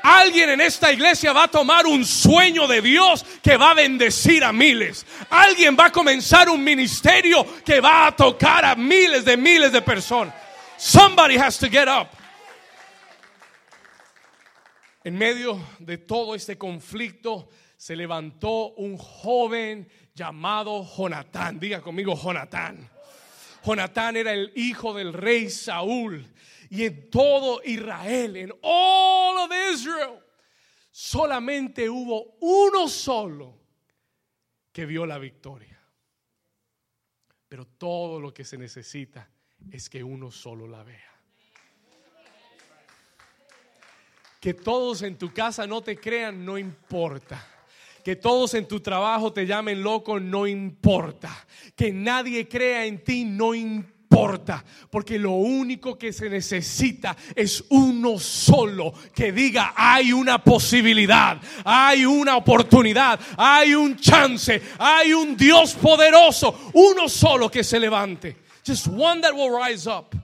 [0.02, 4.44] Alguien en esta iglesia va a tomar un sueño de Dios que va a bendecir
[4.44, 5.04] a miles.
[5.28, 9.82] Alguien va a comenzar un ministerio que va a tocar a miles de miles de
[9.82, 10.32] personas.
[10.78, 12.08] Somebody has to get up.
[15.02, 17.48] En medio de todo este conflicto
[17.80, 21.58] se levantó un joven llamado Jonatán.
[21.58, 22.90] Diga conmigo Jonatán.
[23.64, 26.30] Jonatán era el hijo del rey Saúl.
[26.68, 30.18] Y en todo Israel, en all of Israel,
[30.90, 33.58] solamente hubo uno solo
[34.70, 35.80] que vio la victoria.
[37.48, 39.30] Pero todo lo que se necesita
[39.70, 41.18] es que uno solo la vea.
[44.38, 47.56] Que todos en tu casa no te crean, no importa.
[48.04, 51.46] Que todos en tu trabajo te llamen loco, no importa.
[51.76, 54.64] Que nadie crea en ti, no importa.
[54.90, 62.04] Porque lo único que se necesita es uno solo que diga, hay una posibilidad, hay
[62.04, 66.70] una oportunidad, hay un chance, hay un Dios poderoso.
[66.74, 68.36] Uno solo que se levante.
[68.66, 70.16] Just one that will rise up.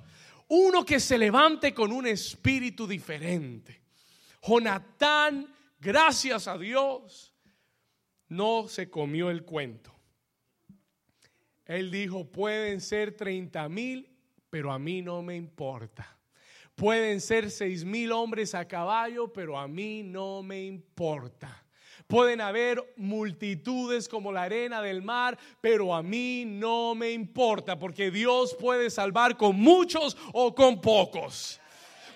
[0.49, 3.83] Uno que se levante con un espíritu diferente.
[4.47, 7.33] Jonatán, gracias a Dios,
[8.29, 9.93] no se comió el cuento.
[11.65, 14.09] Él dijo, pueden ser 30 mil,
[14.51, 16.17] pero a mí no me importa.
[16.75, 21.65] Pueden ser seis mil hombres a caballo, pero a mí no me importa.
[22.07, 28.11] Pueden haber multitudes como la arena del mar, pero a mí no me importa, porque
[28.11, 31.61] Dios puede salvar con muchos o con pocos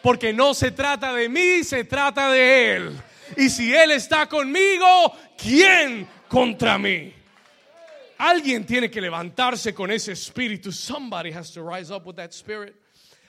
[0.03, 3.01] porque no se trata de mí, se trata de Él.
[3.37, 7.13] Y si Él está conmigo, ¿quién contra mí?
[8.19, 10.73] Alguien tiene que levantarse con ese espíritu.
[10.73, 12.75] Somebody has to rise up with that spirit.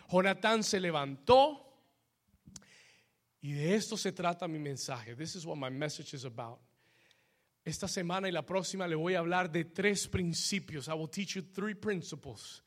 [0.09, 1.67] Jonatán se levantó.
[3.41, 5.15] Y de esto se trata mi mensaje.
[5.15, 6.59] This is what my message is about.
[7.63, 10.87] Esta semana y la próxima le voy a hablar de tres principios.
[10.87, 12.61] I will teach you three principles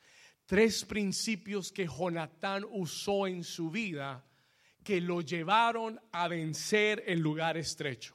[0.46, 4.24] tres principios que Jonatán usó en su vida
[4.84, 8.14] que lo llevaron a vencer el lugar estrecho,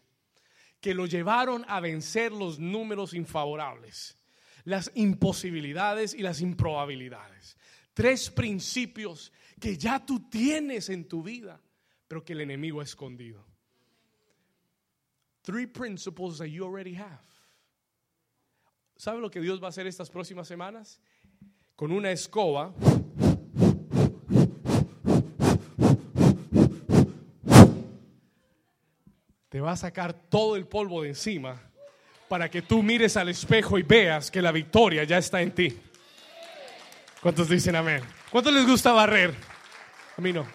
[0.79, 4.17] que lo llevaron a vencer los números infavorables,
[4.63, 7.57] las imposibilidades y las improbabilidades.
[7.93, 11.59] Tres principios que ya tú tienes en tu vida,
[12.07, 13.45] pero que el enemigo ha escondido.
[15.41, 17.27] Three principles that you already have.
[18.95, 21.01] ¿Sabe lo que Dios va a hacer estas próximas semanas?
[21.79, 22.73] con una escoba.
[29.59, 31.61] Te va a sacar todo el polvo de encima
[32.29, 35.77] para que tú mires al espejo y veas que la victoria ya está en ti.
[37.21, 38.01] ¿Cuántos dicen amén?
[38.31, 39.35] ¿Cuántos les gusta barrer?
[40.15, 40.47] A mí no.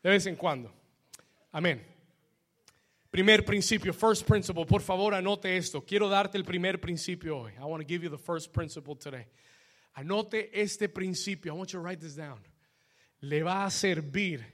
[0.00, 0.72] De vez en cuando.
[1.50, 1.84] Amén.
[3.10, 4.64] Primer principio, first principle.
[4.66, 5.84] Por favor, anote esto.
[5.84, 7.52] Quiero darte el primer principio hoy.
[7.58, 9.26] I want to give you the first principle today.
[9.96, 11.52] Anote este principio.
[11.52, 12.38] I want you to write this down.
[13.22, 14.53] Le va a servir.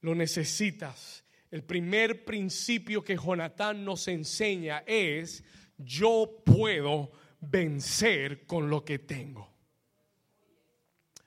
[0.00, 1.24] Lo necesitas.
[1.50, 5.42] El primer principio que Jonatán nos enseña es,
[5.78, 9.48] yo puedo vencer con lo que tengo.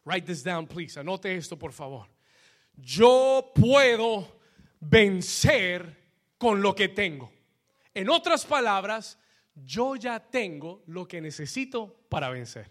[0.05, 0.99] Write this down, please.
[0.99, 2.07] Anote esto, por favor.
[2.75, 4.39] Yo puedo
[4.79, 5.97] vencer
[6.37, 7.31] con lo que tengo.
[7.93, 9.17] En otras palabras,
[9.55, 12.69] yo ya tengo lo que necesito para vencer.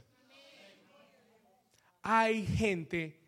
[2.03, 3.21] Hay gente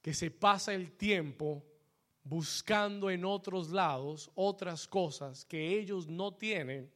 [0.00, 1.64] que se pasa el tiempo
[2.28, 6.90] buscando en otros lados otras cosas que ellos no tienen,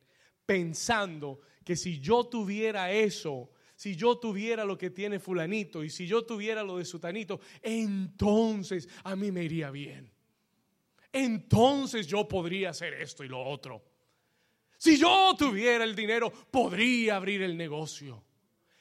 [0.44, 6.06] pensando que si yo tuviera eso, si yo tuviera lo que tiene fulanito y si
[6.06, 10.10] yo tuviera lo de sutanito, entonces a mí me iría bien.
[11.12, 13.82] Entonces yo podría hacer esto y lo otro.
[14.76, 18.24] Si yo tuviera el dinero, podría abrir el negocio.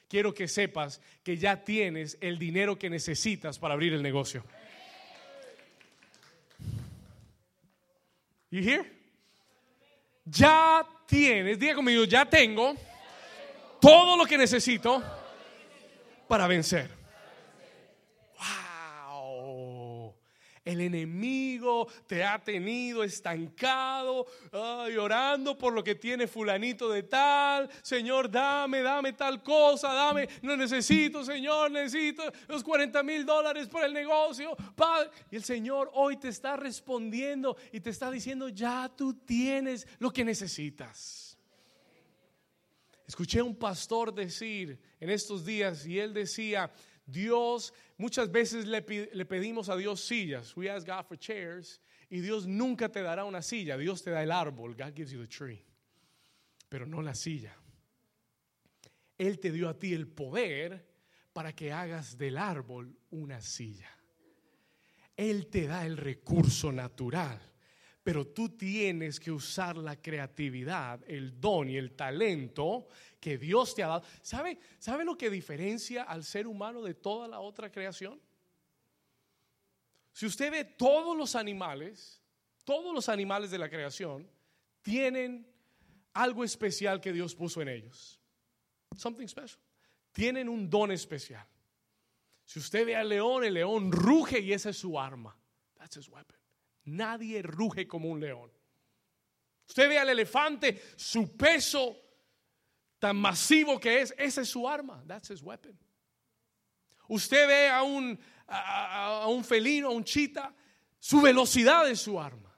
[0.08, 4.44] Quiero que sepas que ya tienes el dinero que necesitas para abrir el negocio.
[8.50, 8.84] You hear?
[10.26, 12.74] Ya tienes, diga conmigo, ya tengo
[13.80, 15.02] todo lo que necesito
[16.28, 16.90] para vencer.
[18.38, 20.14] Wow.
[20.62, 24.26] El enemigo te ha tenido estancado,
[24.88, 27.70] llorando por lo que tiene fulanito de tal.
[27.82, 33.86] Señor, dame, dame tal cosa, dame, no necesito, Señor, necesito los 40 mil dólares para
[33.86, 34.54] el negocio.
[34.76, 35.10] Padre.
[35.30, 40.12] Y el Señor hoy te está respondiendo y te está diciendo, ya tú tienes lo
[40.12, 41.38] que necesitas.
[43.06, 46.70] Escuché a un pastor decir en estos días y él decía,
[47.06, 50.56] Dios, muchas veces le, pedimos a Dios sillas.
[50.56, 51.80] We ask God for chairs.
[52.08, 53.76] Y Dios nunca te dará una silla.
[53.76, 54.74] Dios te da el árbol.
[54.76, 55.64] God gives you the tree.
[56.68, 57.54] Pero no la silla.
[59.18, 60.86] Él te dio a ti el poder
[61.32, 63.90] para que hagas del árbol una silla.
[65.16, 67.50] Él te da el recurso natural
[68.02, 72.88] pero tú tienes que usar la creatividad, el don y el talento
[73.20, 74.02] que Dios te ha dado.
[74.22, 78.20] ¿Sabe, ¿Sabe lo que diferencia al ser humano de toda la otra creación?
[80.12, 82.20] Si usted ve todos los animales,
[82.64, 84.28] todos los animales de la creación
[84.82, 85.46] tienen
[86.14, 88.18] algo especial que Dios puso en ellos.
[88.96, 89.60] Something special.
[90.12, 91.46] Tienen un don especial.
[92.44, 95.36] Si usted ve al león, el león ruge y esa es su arma.
[95.78, 96.36] That's his weapon.
[96.86, 98.50] Nadie ruge como un león.
[99.68, 102.09] Usted ve al elefante, su peso
[103.00, 105.02] tan masivo que es, esa es su arma.
[105.08, 105.76] That's his weapon.
[107.08, 110.54] Usted ve a un, a, un felino, a un chita,
[111.00, 112.56] su velocidad es su arma.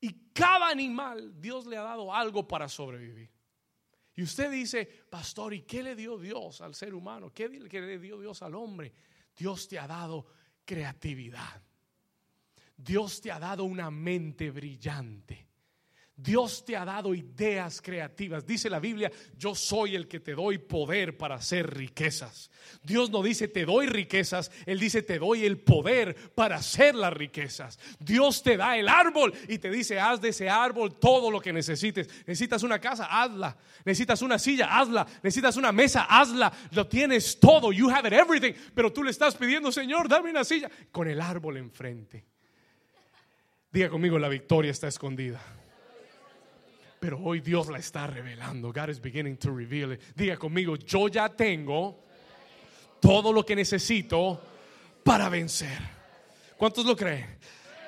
[0.00, 3.30] Y cada animal Dios le ha dado algo para sobrevivir.
[4.14, 7.32] Y usted dice, pastor, ¿y qué le dio Dios al ser humano?
[7.32, 8.92] ¿Qué le dio Dios al hombre?
[9.36, 10.26] Dios te ha dado
[10.64, 11.62] creatividad.
[12.76, 15.48] Dios te ha dado una mente brillante.
[16.16, 18.46] Dios te ha dado ideas creativas.
[18.46, 22.52] Dice la Biblia, yo soy el que te doy poder para hacer riquezas.
[22.84, 27.12] Dios no dice te doy riquezas, Él dice te doy el poder para hacer las
[27.12, 27.80] riquezas.
[27.98, 31.52] Dios te da el árbol y te dice haz de ese árbol todo lo que
[31.52, 32.08] necesites.
[32.26, 33.56] Necesitas una casa, hazla.
[33.84, 35.04] Necesitas una silla, hazla.
[35.20, 36.52] Necesitas una mesa, hazla.
[36.70, 38.52] Lo tienes todo, you have it everything.
[38.72, 42.24] Pero tú le estás pidiendo, Señor, dame una silla con el árbol enfrente.
[43.72, 45.42] Diga conmigo, la victoria está escondida.
[47.04, 48.72] Pero hoy Dios la está revelando.
[48.72, 50.00] God is beginning to reveal it.
[50.16, 52.02] Diga conmigo, yo ya tengo
[52.98, 54.40] todo lo que necesito
[55.04, 55.78] para vencer.
[56.56, 57.38] ¿Cuántos lo creen?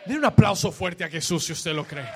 [0.04, 2.06] Den un aplauso fuerte a Jesús si usted lo cree.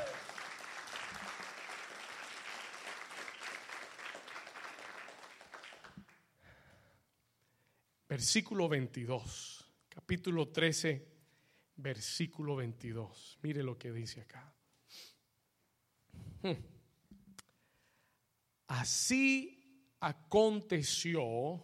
[8.10, 11.08] Versículo 22, capítulo 13
[11.76, 13.38] versículo 22.
[13.40, 14.52] Mire lo que dice acá.
[16.42, 16.79] Hmm.
[18.70, 21.60] Así aconteció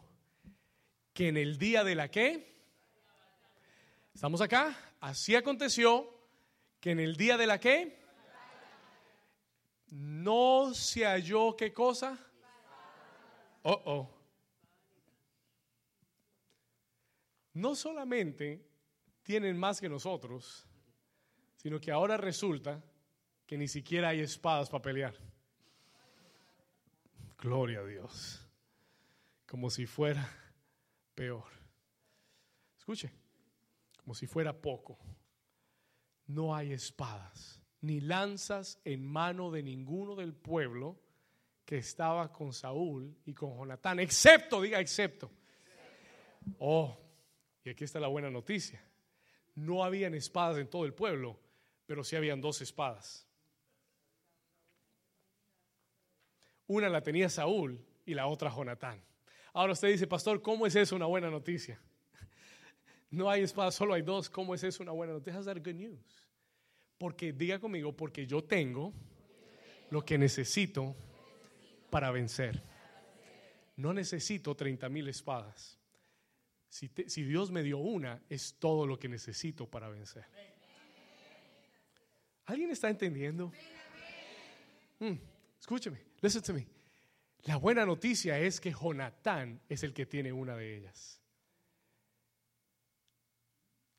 [1.12, 2.52] que en el día de la que
[4.12, 6.12] estamos acá, así aconteció
[6.80, 7.96] que en el día de la que
[9.90, 12.18] no se halló qué cosa.
[13.62, 14.10] Oh, oh.
[17.52, 18.68] No solamente
[19.22, 20.66] tienen más que nosotros,
[21.54, 22.82] sino que ahora resulta
[23.46, 25.25] que ni siquiera hay espadas para pelear.
[27.46, 28.44] Gloria a Dios.
[29.46, 30.28] Como si fuera
[31.14, 31.44] peor.
[32.76, 33.12] Escuche,
[34.02, 34.98] como si fuera poco.
[36.26, 41.00] No hay espadas ni lanzas en mano de ninguno del pueblo
[41.64, 45.30] que estaba con Saúl y con Jonatán, excepto, diga excepto.
[46.58, 46.98] Oh,
[47.62, 48.82] y aquí está la buena noticia.
[49.54, 51.38] No habían espadas en todo el pueblo,
[51.86, 53.25] pero sí habían dos espadas.
[56.66, 59.02] Una la tenía Saúl y la otra Jonatán.
[59.52, 61.80] Ahora usted dice, pastor, ¿cómo es eso una buena noticia?
[63.10, 64.28] No hay espadas, solo hay dos.
[64.28, 65.38] ¿Cómo es eso una buena noticia?
[65.38, 66.26] How's that good news?
[66.98, 68.92] Porque, diga conmigo, porque yo tengo
[69.90, 70.94] lo que necesito
[71.90, 72.62] para vencer.
[73.76, 75.78] No necesito 30 mil espadas.
[76.68, 76.88] Si,
[77.22, 80.24] Dios me dio una, es todo lo que necesito para vencer.
[82.44, 83.52] ¿Alguien está entendiendo?
[84.98, 85.14] Mm,
[85.60, 86.66] escúcheme, listen to me.
[87.44, 91.20] La buena noticia es que Jonatán es el que tiene una de ellas.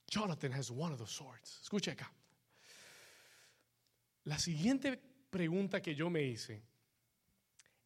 [0.09, 1.59] Jonathan has one of the swords.
[1.61, 2.11] Escuche acá.
[4.25, 4.97] La siguiente
[5.29, 6.61] pregunta que yo me hice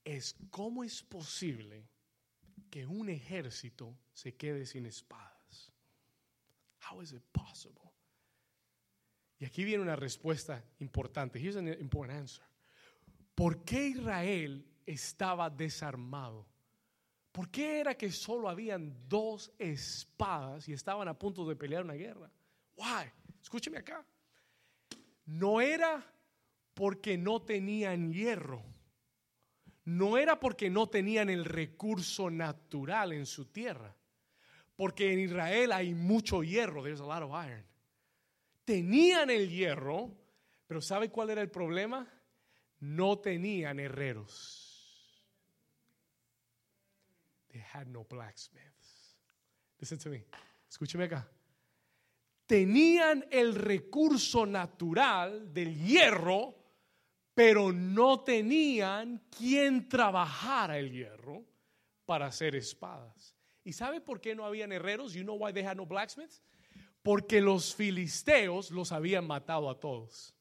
[0.03, 1.87] es cómo es posible
[2.69, 5.71] que un ejército se quede sin espadas.
[6.89, 7.91] How is it possible?
[9.39, 11.39] Y aquí viene una respuesta importante.
[11.39, 12.50] Here's an important answer.
[13.35, 16.47] ¿Por qué Israel estaba desarmado?
[17.31, 21.93] ¿Por qué era que solo habían dos espadas y estaban a punto de pelear una
[21.93, 22.29] guerra?
[22.75, 23.11] Why?
[23.41, 24.05] Escúcheme acá.
[25.25, 26.05] No era
[26.73, 28.63] porque no tenían hierro
[29.85, 33.95] no era porque no tenían el recurso natural en su tierra,
[34.75, 37.65] porque en Israel hay mucho hierro, there's a lot of iron.
[38.63, 40.11] Tenían el hierro,
[40.67, 42.07] pero ¿sabe cuál era el problema?
[42.81, 44.61] No tenían herreros.
[47.49, 49.17] They had no blacksmiths.
[49.79, 50.25] Listen to me.
[50.69, 51.27] Escúcheme acá.
[52.47, 56.55] Tenían el recurso natural del hierro,
[57.33, 61.45] pero no tenían quien trabajara el hierro
[62.05, 63.35] para hacer espadas.
[63.63, 65.13] ¿Y sabe por qué no habían herreros?
[65.13, 66.41] You know why they had no blacksmiths?
[67.03, 70.33] Porque los filisteos los habían matado a todos.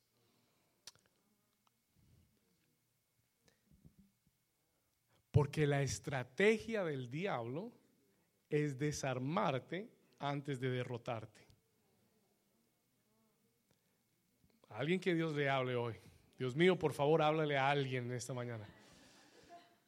[5.41, 7.73] Porque la estrategia del diablo
[8.51, 11.41] es desarmarte antes de derrotarte.
[14.69, 15.95] Alguien que Dios le hable hoy.
[16.37, 18.69] Dios mío, por favor, háblale a alguien en esta mañana.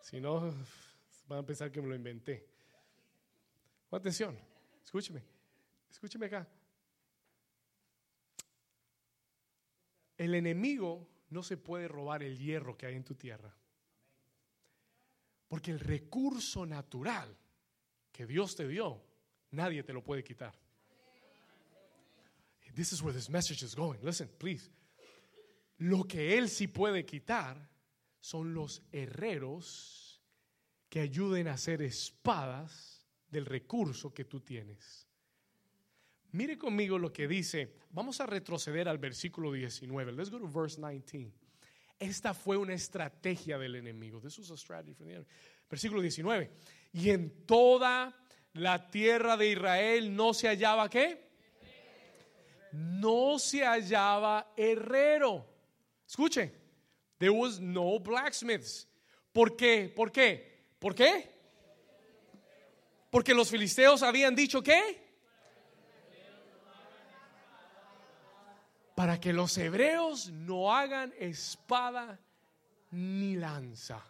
[0.01, 0.55] Si no,
[1.29, 2.49] van a pensar que me lo inventé.
[3.91, 4.39] Atención,
[4.83, 5.23] escúcheme,
[5.91, 6.49] escúcheme acá.
[10.17, 13.55] El enemigo no se puede robar el hierro que hay en tu tierra.
[15.53, 17.37] Porque el recurso natural
[18.11, 19.05] que Dios te dio,
[19.51, 20.59] nadie te lo puede quitar.
[22.75, 23.99] This is where this message is going.
[24.03, 24.71] Listen, please.
[25.77, 27.69] Lo que Él sí puede quitar
[28.19, 30.23] son los herreros
[30.89, 35.07] que ayuden a hacer espadas del recurso que tú tienes.
[36.31, 37.75] Mire conmigo lo que dice.
[37.91, 40.13] Vamos a retroceder al versículo 19.
[40.13, 41.42] Let's go to verse 19.
[41.99, 44.21] Esta fue una estrategia del enemigo.
[44.21, 45.29] This was a strategy from the enemy.
[45.71, 46.51] Versículo 19.
[46.93, 48.15] Y en toda
[48.55, 51.31] la tierra de Israel no se hallaba qué?
[52.73, 55.53] No se hallaba herrero
[56.13, 56.51] Escuche,
[57.19, 58.87] there was no blacksmiths.
[59.33, 59.89] ¿Por qué?
[59.89, 60.67] ¿Por qué?
[60.79, 61.27] ¿Por qué?
[63.09, 65.02] Porque los filisteos habían dicho qué?
[69.03, 72.21] Para que los hebreos no hagan espada
[72.93, 74.01] ni lanza.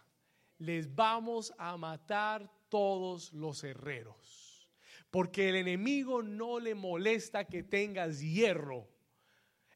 [0.59, 4.69] Les vamos a matar todos los herreros.
[5.09, 8.87] Porque el enemigo no le molesta que tengas hierro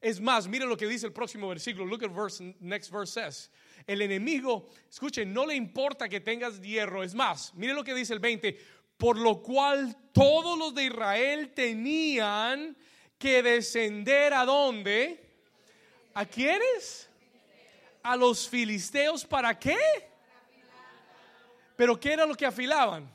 [0.00, 1.84] es más, mire lo que dice el próximo versículo.
[1.84, 3.50] Look at verse, next verse says.
[3.84, 7.02] El enemigo, escuchen, no le importa que tengas hierro.
[7.02, 8.56] Es más, mire lo que dice el 20.
[8.96, 12.76] Por lo cual todos los de Israel tenían
[13.18, 15.24] que descender a dónde?
[16.14, 17.08] ¿A quiénes?
[18.02, 19.24] A los filisteos.
[19.24, 19.78] ¿Para qué?
[21.76, 23.12] ¿Pero qué era lo que afilaban?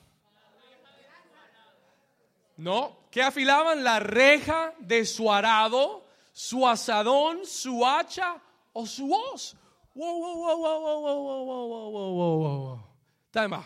[2.56, 3.84] No, ¿qué afilaban?
[3.84, 8.42] La reja de su arado su asadón, su hacha
[8.74, 9.56] o su hoz.
[9.94, 12.84] Wow, wow, wow, wow, wow, wow, wow, wow, wow, wow.
[13.30, 13.64] Tama.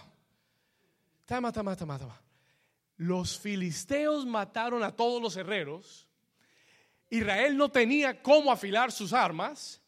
[1.25, 2.21] Tama, tama, tama, tama.
[2.97, 6.06] Los filisteos mataron a todos los herreros.
[7.09, 9.81] Israel no tenía cómo afilar sus armas,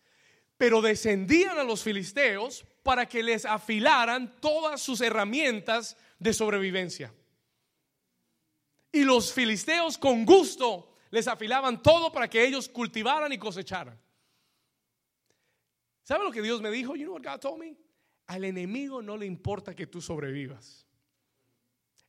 [0.58, 7.14] pero descendían a los filisteos para que les afilaran todas sus herramientas de sobrevivencia.
[8.92, 14.00] Y los filisteos con gusto les afilaban todo para que ellos cultivaran y cosecharan.
[16.04, 16.96] ¿Sabe lo que Dios me dijo?
[16.96, 17.78] You know what God told me?
[18.28, 20.88] Al enemigo no le importa que tú sobrevivas.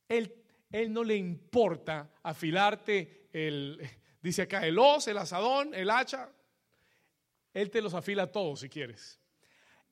[0.08, 0.34] Él,
[0.70, 3.80] él no le importa afilarte el,
[4.20, 6.30] dice acá, el os, el asadón, el hacha.
[7.52, 9.20] Él te los afila todos si quieres.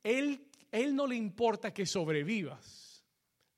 [0.03, 2.89] Él, él no le importa que sobrevivas.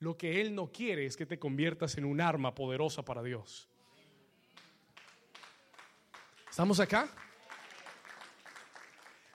[0.01, 3.69] Lo que Él no quiere es que te conviertas en un arma poderosa para Dios.
[6.49, 7.09] ¿Estamos acá?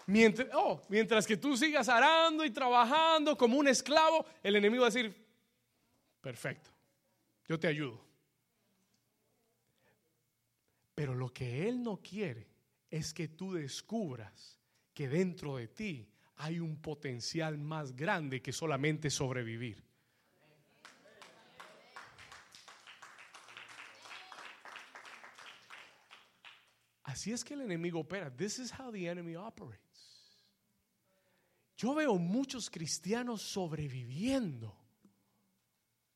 [0.07, 4.87] Mientras, oh, mientras que tú sigas arando y trabajando como un esclavo, el enemigo va
[4.87, 5.15] a decir,
[6.21, 6.71] perfecto,
[7.47, 8.04] yo te ayudo.
[10.95, 12.47] Pero lo que Él no quiere
[12.89, 14.57] es que tú descubras
[14.93, 19.83] que dentro de ti hay un potencial más grande que solamente sobrevivir.
[27.03, 28.29] Así es que el enemigo opera.
[28.35, 29.79] This is how the enemy operates.
[31.77, 34.75] Yo veo muchos cristianos sobreviviendo.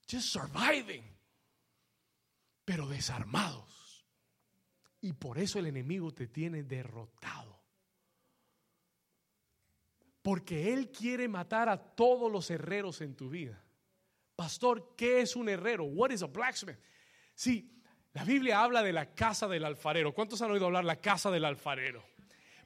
[0.09, 1.03] Just surviving.
[2.65, 3.78] Pero desarmados.
[5.01, 7.59] Y por eso el enemigo te tiene derrotado.
[10.21, 13.63] Porque él quiere matar a todos los herreros en tu vida.
[14.35, 15.85] Pastor, ¿qué es un herrero?
[15.85, 16.77] What is a blacksmith?
[17.33, 17.71] Sí,
[18.13, 20.13] la Biblia habla de la casa del alfarero.
[20.13, 22.03] ¿Cuántos han oído hablar la casa del alfarero?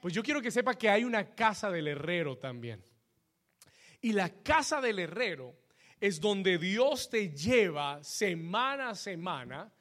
[0.02, 2.84] Pues yo quiero que sepa que hay una casa del herrero también.
[4.02, 5.56] Y la casa del herrero
[6.00, 9.72] es donde Dios te lleva semana a semana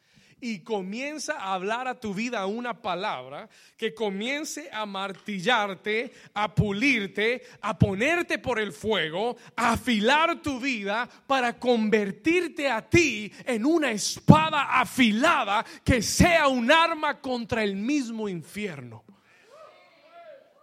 [0.43, 7.43] y comienza a hablar a tu vida una palabra que comience a martillarte, a pulirte,
[7.61, 13.93] a ponerte por el fuego, a afilar tu vida para convertirte a ti en una
[13.93, 19.05] espada afilada que sea un arma contra el mismo infierno.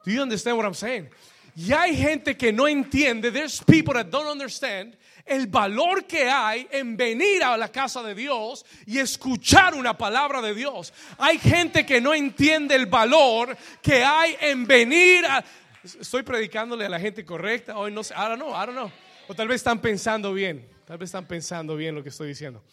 [0.04, 1.10] Do you understand what I'm saying?
[1.56, 6.68] Y hay gente que no entiende, there's people that don't understand el valor que hay
[6.72, 10.94] en venir a la casa de Dios y escuchar una palabra de Dios.
[11.18, 15.44] Hay gente que no entiende el valor que hay en venir a...
[15.84, 18.92] Estoy predicándole a la gente correcta, hoy no sé, ahora no, ahora no.
[19.28, 22.64] O tal vez están pensando bien, tal vez están pensando bien lo que estoy diciendo.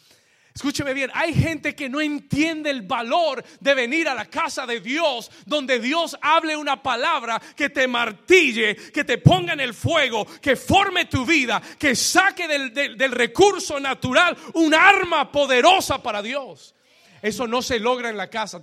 [0.57, 4.81] Escúcheme bien, hay gente que no entiende el valor de venir a la casa de
[4.81, 10.27] Dios, donde Dios hable una palabra que te martille, que te ponga en el fuego,
[10.41, 16.75] que forme tu vida, que saque del, del recurso natural un arma poderosa para Dios.
[17.21, 18.63] Eso no se logra en la casa.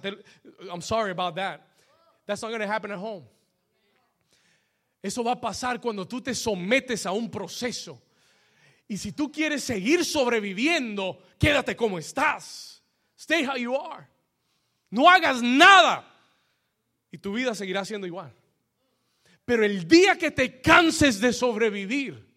[0.72, 1.62] I'm sorry about that.
[2.26, 3.24] That's not going to happen at home.
[5.04, 8.02] Eso va a pasar cuando tú te sometes a un proceso
[8.88, 12.84] y si tú quieres seguir sobreviviendo, quédate como estás.
[13.18, 14.08] Stay how you are.
[14.90, 16.10] No hagas nada.
[17.12, 18.34] Y tu vida seguirá siendo igual.
[19.46, 22.33] Pero el día que te canses de sobrevivir,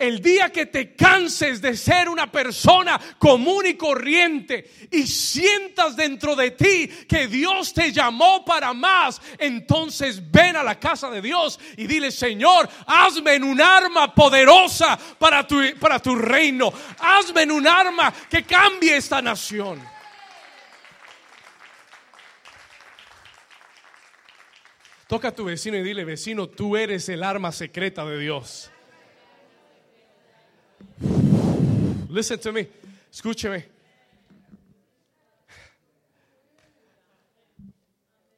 [0.00, 6.34] el día que te canses de ser una persona común y corriente y sientas dentro
[6.34, 11.60] de ti que Dios te llamó para más, entonces ven a la casa de Dios
[11.76, 16.72] y dile, Señor, hazme en un arma poderosa para tu, para tu reino.
[16.98, 19.80] Hazme en un arma que cambie esta nación.
[25.06, 28.70] Toca a tu vecino y dile, vecino, tú eres el arma secreta de Dios.
[32.08, 32.68] Listen to me.
[33.10, 33.66] Escúcheme.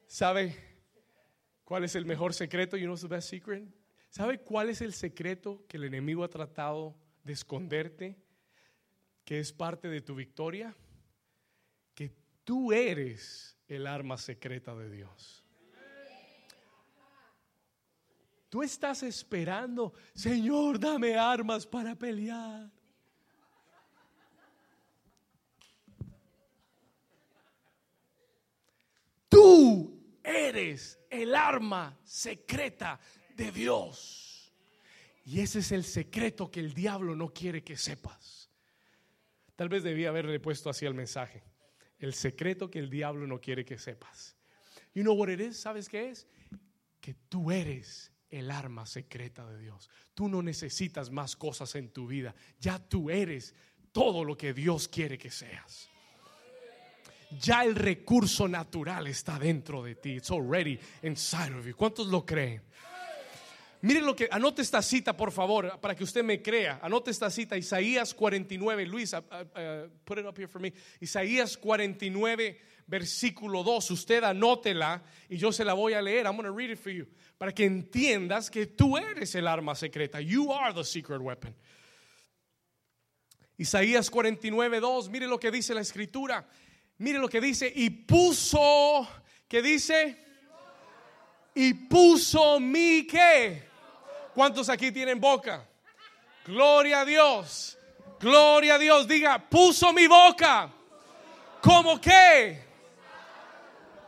[0.07, 0.55] ¿Sabe
[1.63, 2.77] cuál es el mejor secreto?
[2.77, 3.63] You know the best secret?
[4.09, 8.15] ¿Sabe cuál es el secreto que el enemigo ha tratado de esconderte?
[9.25, 10.75] Que es parte de tu victoria.
[11.95, 12.11] Que
[12.43, 15.42] tú eres el arma secreta de Dios.
[18.53, 22.69] Tú estás esperando, Señor, dame armas para pelear.
[29.27, 32.99] Tú eres el arma secreta
[33.35, 34.53] de Dios.
[35.25, 38.51] Y ese es el secreto que el diablo no quiere que sepas.
[39.55, 41.41] Tal vez debía haberle puesto así el mensaje.
[41.97, 44.37] El secreto que el diablo no quiere que sepas.
[44.93, 45.57] You know what it is?
[45.57, 46.27] ¿Sabes qué es?
[47.01, 49.89] Que tú eres el arma secreta de Dios.
[50.13, 52.33] Tú no necesitas más cosas en tu vida.
[52.59, 53.53] Ya tú eres
[53.91, 55.89] todo lo que Dios quiere que seas.
[57.39, 60.15] ya el recurso natural está dentro de ti.
[60.17, 61.75] It's already inside of you.
[61.75, 62.61] ¿Cuántos lo creen?
[63.81, 66.79] Miren lo que, anote esta cita por favor, para que usted me crea.
[66.81, 68.85] Anote esta cita, Isaías 49.
[68.85, 70.71] Luis, uh, uh, put it up here for me.
[71.01, 73.91] Isaías 49, versículo 2.
[73.91, 76.25] Usted anótela y yo se la voy a leer.
[76.25, 77.07] I'm going to read it for you.
[77.37, 80.21] Para que entiendas que tú eres el arma secreta.
[80.21, 81.55] You are the secret weapon.
[83.57, 85.09] Isaías 49, 2.
[85.09, 86.45] Mire lo que dice la escritura.
[86.97, 87.71] Mire lo que dice.
[87.75, 89.07] Y puso,
[89.47, 90.17] ¿qué dice?
[91.55, 93.73] Y puso mi qué
[94.33, 95.63] ¿Cuántos aquí tienen boca?
[96.45, 97.77] Gloria a Dios.
[98.19, 99.07] Gloria a Dios.
[99.07, 100.71] Diga, puso mi boca.
[101.61, 102.72] ¿Cómo qué?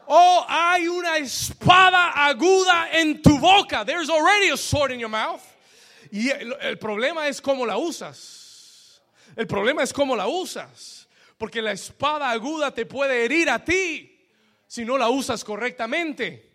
[0.08, 3.84] Oh, hay una espada aguda en tu boca.
[3.86, 5.42] There's already a sword in your mouth.
[6.12, 9.02] Y el, el problema es cómo la usas.
[9.36, 11.08] El problema es cómo la usas.
[11.38, 14.12] Porque la espada aguda te puede herir a ti
[14.68, 16.52] si no la usas correctamente.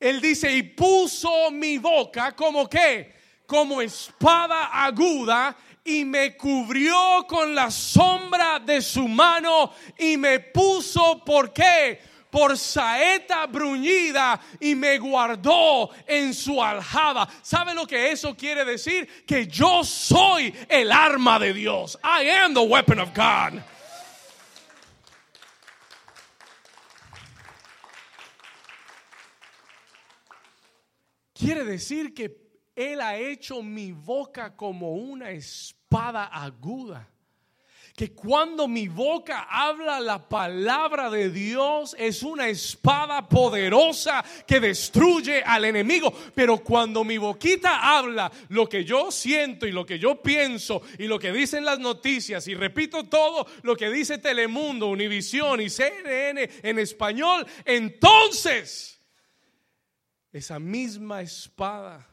[0.00, 3.14] Él dice, y puso mi boca como que,
[3.46, 11.24] como espada aguda, y me cubrió con la sombra de su mano, y me puso,
[11.24, 12.00] ¿por qué?
[12.30, 17.28] Por saeta bruñida y me guardó en su aljaba.
[17.42, 19.24] ¿Sabe lo que eso quiere decir?
[19.26, 21.98] Que yo soy el arma de Dios.
[22.04, 23.62] I am the weapon of God.
[31.38, 32.36] Quiere decir que
[32.74, 37.08] Él ha hecho mi boca como una espada aguda.
[37.98, 45.42] Que cuando mi boca habla la palabra de Dios es una espada poderosa que destruye
[45.42, 46.14] al enemigo.
[46.32, 51.08] Pero cuando mi boquita habla lo que yo siento y lo que yo pienso y
[51.08, 56.48] lo que dicen las noticias y repito todo lo que dice Telemundo, Univisión y CNN
[56.62, 59.02] en español, entonces
[60.32, 62.08] esa misma espada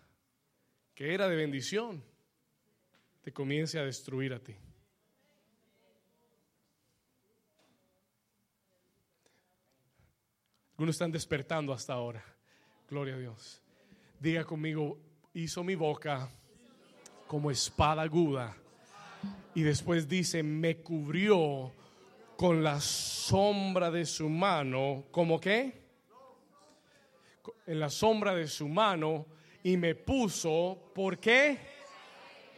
[0.96, 2.04] que era de bendición
[3.22, 4.56] te comience a destruir a ti.
[10.76, 12.24] Algunos están despertando hasta ahora.
[12.90, 13.62] Gloria a Dios.
[14.20, 15.00] Diga conmigo,
[15.34, 16.30] hizo mi boca
[17.28, 18.56] como espada aguda.
[19.54, 21.72] Y después dice, me cubrió
[22.38, 25.06] con la sombra de su mano.
[25.12, 25.86] ¿Cómo qué?
[27.68, 29.26] en la sombra de su mano
[29.64, 31.58] y me puso, ¿por qué?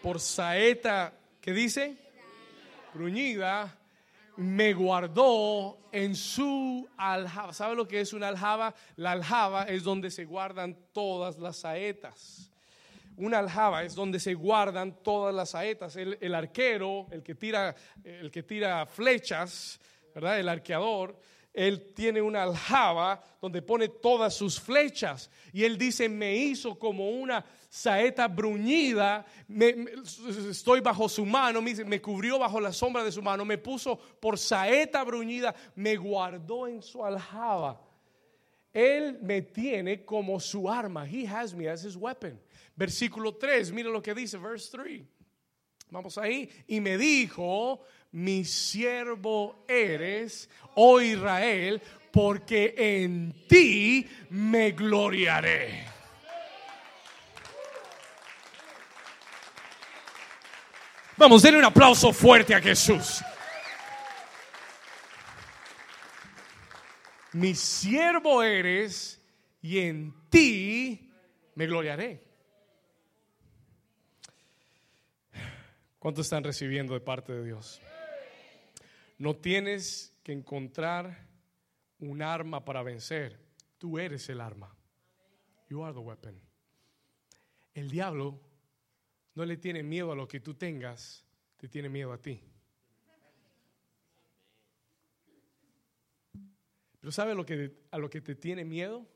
[0.02, 1.98] Por saeta, ¿qué dice?
[2.94, 3.78] Bruñida,
[4.38, 7.54] me guardó en su aljaba.
[7.54, 8.74] ¿Sabe lo que es una aljaba?
[8.96, 12.52] La aljaba es donde se guardan todas las saetas.
[13.18, 15.96] Una aljaba es donde se guardan todas las saetas.
[15.96, 19.80] El, arquero, el que tira, el que tira flechas,
[20.14, 20.40] ¿verdad?
[20.40, 21.18] El arqueador
[21.58, 25.32] él tiene una aljaba donde pone todas sus flechas.
[25.52, 29.26] Y él dice, me hizo como una saeta bruñida,
[30.50, 33.98] estoy bajo su mano, me, me cubrió bajo la sombra de su mano, me puso
[33.98, 37.82] por saeta bruñida, me guardó en su aljaba.
[38.74, 41.08] Él me tiene como su arma.
[41.08, 42.40] He has me as his weapon.
[42.76, 45.02] Versículo 3, mira lo que dice, verse 3.
[45.90, 46.48] Vamos ahí.
[46.68, 55.97] Y me dijo, mi siervo eres, oh Israel, porque en ti me gloriaré.
[61.18, 63.24] Vamos, denle un aplauso fuerte a Jesús.
[67.34, 69.20] Mi siervo eres
[69.62, 71.12] y en ti
[71.56, 72.24] me gloriaré.
[75.98, 77.82] ¿Cuántos están recibiendo de parte de Dios?
[79.18, 81.28] No tienes que encontrar
[82.00, 83.40] un arma para vencer.
[83.80, 84.76] Tú eres el arma.
[85.68, 86.40] You are the weapon.
[87.74, 88.40] El diablo
[89.38, 91.24] no le tiene miedo a lo que tú tengas,
[91.58, 92.42] te tiene miedo a ti.
[97.00, 99.08] Pero ¿sabe que, a lo que te tiene miedo?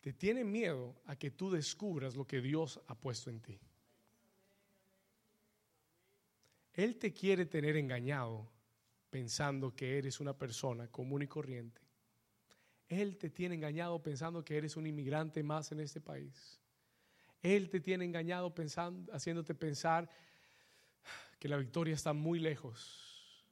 [0.00, 3.60] Te tiene miedo a que tú descubras lo que Dios ha puesto en ti.
[6.72, 8.50] Él te quiere tener engañado
[9.10, 11.82] pensando que eres una persona común y corriente.
[12.88, 16.58] Él te tiene engañado pensando que eres un inmigrante más en este país.
[17.42, 20.08] Él te tiene engañado pensando, haciéndote pensar
[21.38, 23.44] que la victoria está muy lejos.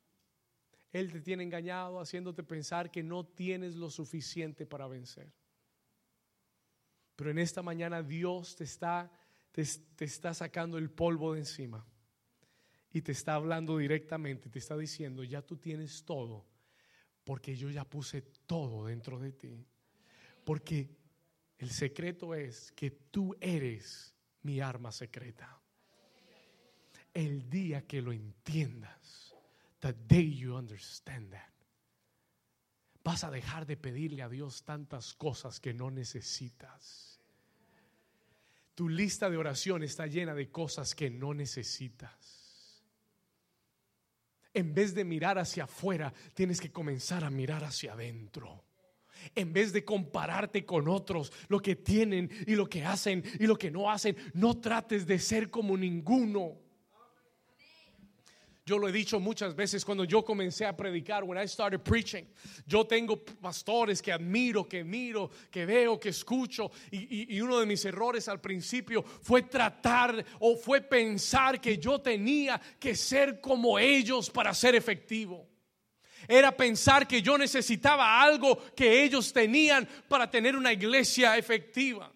[0.93, 5.33] Él te tiene engañado haciéndote pensar que no tienes lo suficiente para vencer.
[7.15, 9.11] Pero en esta mañana Dios te está,
[9.53, 9.65] te,
[9.95, 11.87] te está sacando el polvo de encima
[12.93, 16.47] y te está hablando directamente, te está diciendo, ya tú tienes todo
[17.25, 19.67] Porque yo ya puse todo dentro de ti.
[20.45, 20.89] Porque
[21.59, 25.61] el secreto es que tú eres mi arma secreta.
[27.15, 29.35] El día que lo entiendas,
[29.81, 31.53] the day you understand that,
[33.03, 37.21] vas a dejar de pedirle a Dios tantas cosas que no necesitas.
[38.75, 42.83] Tu lista de oración está llena de cosas que no necesitas.
[44.53, 48.67] En vez de mirar hacia afuera, tienes que comenzar a mirar hacia adentro
[49.35, 53.57] en vez de compararte con otros, lo que tienen y lo que hacen y lo
[53.57, 56.67] que no hacen, no trates de ser como ninguno.
[58.69, 62.25] Yo lo he dicho muchas veces cuando yo comencé a predicar, when I started preaching.
[62.67, 66.73] Yo tengo pastores que admiro, que miro, que veo, que escucho.
[66.91, 72.01] Y, y, uno de mis errores al principio fue tratar o fue pensar que yo
[72.01, 75.47] tenía que ser como ellos para ser efectivo
[76.29, 82.13] era pensar que yo necesitaba algo que ellos tenían para tener una iglesia efectiva.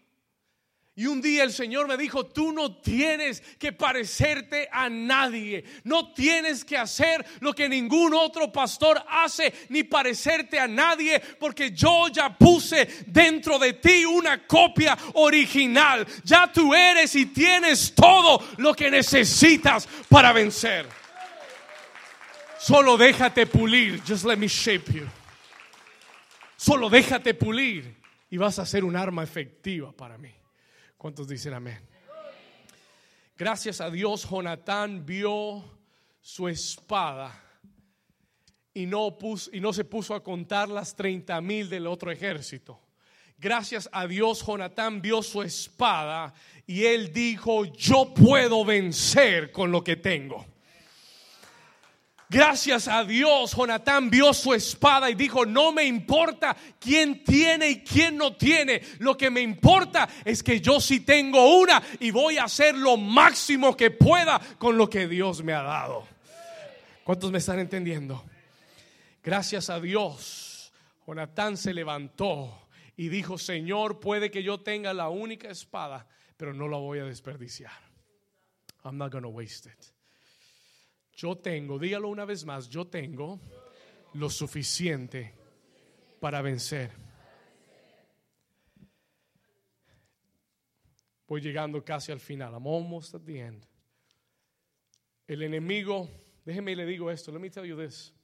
[1.00, 6.12] Y un día el Señor me dijo, tú no tienes que parecerte a nadie, no
[6.12, 12.08] tienes que hacer lo que ningún otro pastor hace, ni parecerte a nadie, porque yo
[12.08, 16.06] ya puse dentro de ti una copia original.
[16.22, 20.99] Ya tú eres y tienes todo lo que necesitas para vencer.
[22.60, 24.02] Solo déjate pulir.
[24.06, 25.08] Just let me shape you.
[26.56, 27.96] Solo déjate pulir
[28.28, 30.30] y vas a ser un arma efectiva para mí.
[30.98, 31.80] ¿Cuántos dicen amén?
[33.38, 35.64] Gracias a Dios, Jonatán vio
[36.20, 37.32] su espada
[38.74, 39.16] y no,
[39.54, 42.78] no se puso a contar las 30 mil del otro ejército.
[43.38, 46.34] Gracias a Dios, Jonatán vio su espada
[46.66, 50.44] y él dijo, yo puedo vencer con lo que tengo.
[52.30, 57.82] Gracias a Dios, Jonatán vio su espada y dijo, no me importa quién tiene y
[57.82, 58.80] quién no tiene.
[59.00, 62.96] Lo que me importa es que yo sí tengo una y voy a hacer lo
[62.96, 66.06] máximo que pueda con lo que Dios me ha dado.
[67.02, 68.24] ¿Cuántos me están entendiendo?
[69.24, 70.72] Gracias a Dios,
[71.04, 76.06] Jonatán se levantó y dijo, Señor, puede que yo tenga la única espada,
[76.36, 77.72] pero no la voy a desperdiciar.
[78.84, 79.99] I'm not going to waste it.
[81.20, 83.38] Yo tengo, dígalo una vez más, yo tengo
[84.14, 85.34] lo suficiente
[86.18, 86.90] para vencer.
[91.28, 92.54] Voy llegando casi al final.
[92.54, 93.66] I'm almost at the end.
[95.26, 96.08] El enemigo,
[96.42, 98.14] déjeme le digo esto, let me tell you this.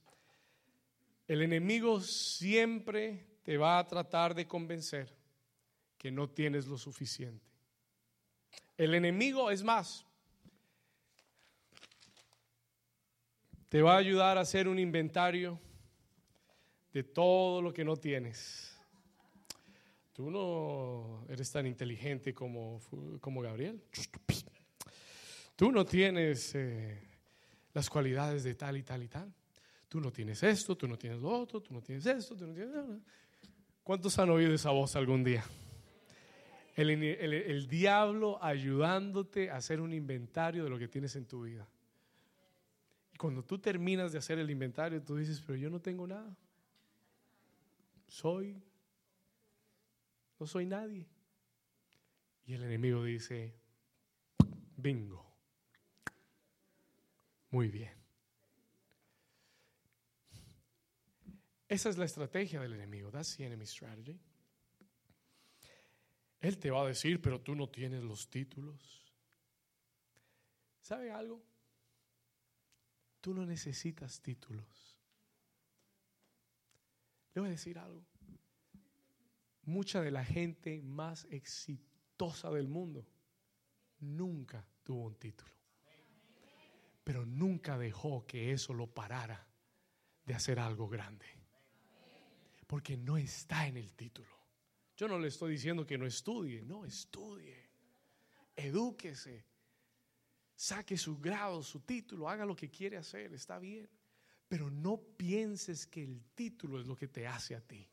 [1.28, 5.14] El enemigo siempre te va a tratar de convencer
[5.98, 7.44] que no tienes lo suficiente.
[8.78, 10.06] El enemigo es más,
[13.68, 15.58] te va a ayudar a hacer un inventario
[16.92, 18.74] de todo lo que no tienes.
[20.12, 22.80] Tú no eres tan inteligente como,
[23.20, 23.82] como Gabriel.
[25.56, 27.02] Tú no tienes eh,
[27.74, 29.32] las cualidades de tal y tal y tal.
[29.88, 32.54] Tú no tienes esto, tú no tienes lo otro, tú no tienes esto, tú no
[32.54, 32.74] tienes.
[33.82, 35.44] ¿Cuántos han oído esa voz algún día?
[36.76, 41.66] El, el diablo ayudándote a hacer un inventario de lo que tienes en tu vida
[43.16, 46.36] cuando tú terminas de hacer el inventario, tú dices, pero yo no tengo nada.
[48.06, 48.62] Soy,
[50.38, 51.06] no soy nadie.
[52.46, 53.54] Y el enemigo dice,
[54.76, 55.26] bingo.
[57.50, 57.94] Muy bien.
[61.68, 63.10] Esa es la estrategia del enemigo.
[63.10, 64.20] That's the enemy strategy.
[66.40, 69.02] Él te va a decir, pero tú no tienes los títulos.
[70.80, 71.42] ¿Sabe algo?
[73.26, 74.96] Tú no necesitas títulos.
[77.34, 78.06] Le voy a decir algo.
[79.62, 83.04] Mucha de la gente más exitosa del mundo
[83.98, 85.50] nunca tuvo un título.
[87.02, 89.44] Pero nunca dejó que eso lo parara
[90.24, 91.26] de hacer algo grande.
[92.68, 94.38] Porque no está en el título.
[94.96, 97.70] Yo no le estoy diciendo que no estudie, no, estudie.
[98.54, 99.55] Edúquese
[100.56, 103.88] saque su grado, su título, haga lo que quiere hacer, está bien.
[104.48, 107.86] Pero no pienses que el título es lo que te hace a ti.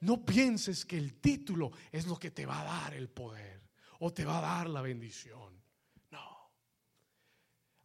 [0.00, 3.60] No pienses que el título es lo que te va a dar el poder
[4.00, 5.54] o te va a dar la bendición.
[6.10, 6.50] No.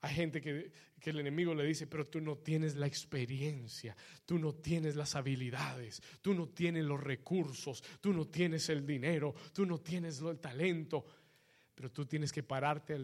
[0.02, 3.96] Hay gente que, que, el enemigo le dice, pero tú no tienes la experiencia,
[4.26, 9.36] tú no tienes las habilidades, tú no tienes los recursos, tú no tienes el dinero,
[9.54, 11.06] tú no tienes el talento.
[11.78, 12.98] Pero tú tienes que pararte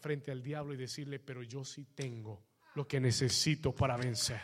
[0.00, 2.42] frente al diablo y decirle, pero yo sí tengo
[2.74, 4.40] lo que necesito para vencer.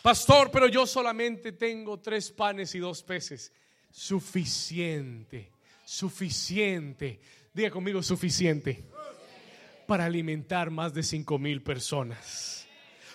[0.00, 3.52] Pastor, pero yo solamente tengo tres panes y dos peces.
[3.90, 5.50] Suficiente,
[5.84, 7.20] suficiente.
[7.52, 8.84] Diga conmigo, suficiente.
[9.88, 12.67] Para alimentar más de cinco mil personas.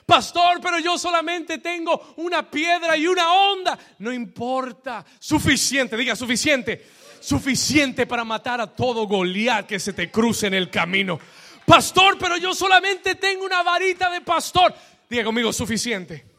[0.06, 3.78] Pastor, pero yo solamente tengo una piedra y una onda.
[4.00, 5.06] No importa.
[5.20, 6.86] Suficiente, diga suficiente.
[7.20, 11.20] Suficiente para matar a todo Goliat que se te cruce en el camino.
[11.66, 14.74] Pastor, pero yo solamente tengo una varita de pastor.
[15.10, 16.33] Diga conmigo, suficiente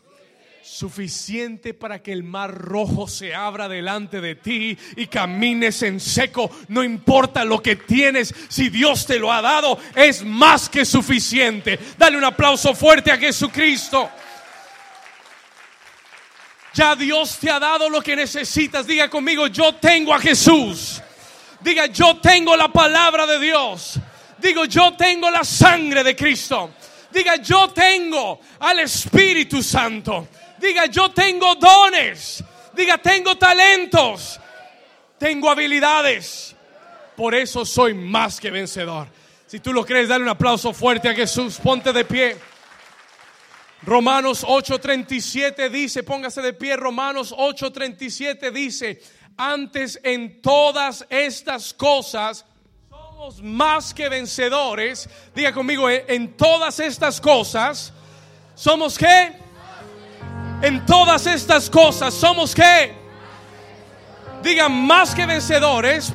[0.64, 6.50] suficiente para que el mar rojo se abra delante de ti y camines en seco.
[6.68, 11.78] No importa lo que tienes, si Dios te lo ha dado, es más que suficiente.
[11.98, 14.08] Dale un aplauso fuerte a Jesucristo.
[16.72, 18.86] Ya Dios te ha dado lo que necesitas.
[18.86, 21.00] Diga conmigo, yo tengo a Jesús.
[21.60, 24.00] Diga, yo tengo la palabra de Dios.
[24.38, 26.72] Digo, yo tengo la sangre de Cristo.
[27.12, 30.28] Diga, yo tengo al Espíritu Santo.
[30.64, 32.42] Diga, yo tengo dones.
[32.72, 34.40] Diga, tengo talentos.
[35.18, 36.56] Tengo habilidades.
[37.14, 39.08] Por eso soy más que vencedor.
[39.46, 41.58] Si tú lo crees, dale un aplauso fuerte a Jesús.
[41.62, 42.36] Ponte de pie.
[43.82, 49.02] Romanos 8:37 dice, póngase de pie, Romanos 8:37 dice,
[49.36, 52.46] antes en todas estas cosas
[52.88, 55.10] somos más que vencedores.
[55.34, 57.92] Diga conmigo, en todas estas cosas
[58.54, 59.43] somos qué?
[60.64, 62.94] En todas estas cosas somos que,
[64.42, 66.10] digan, más que vencedores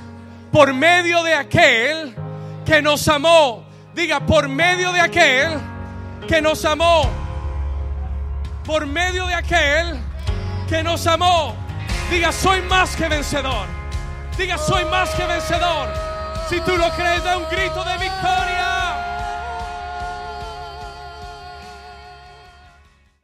[0.52, 2.16] por medio de aquel
[2.66, 3.64] que nos amó.
[3.94, 5.52] Diga, por medio de aquel
[6.28, 7.08] que nos amó.
[8.66, 10.00] Por medio de aquel
[10.68, 11.54] que nos amó.
[12.10, 13.68] Diga, soy más que vencedor.
[14.36, 15.94] Diga, soy más que vencedor.
[16.50, 18.89] Si tú lo crees, da un grito de victoria.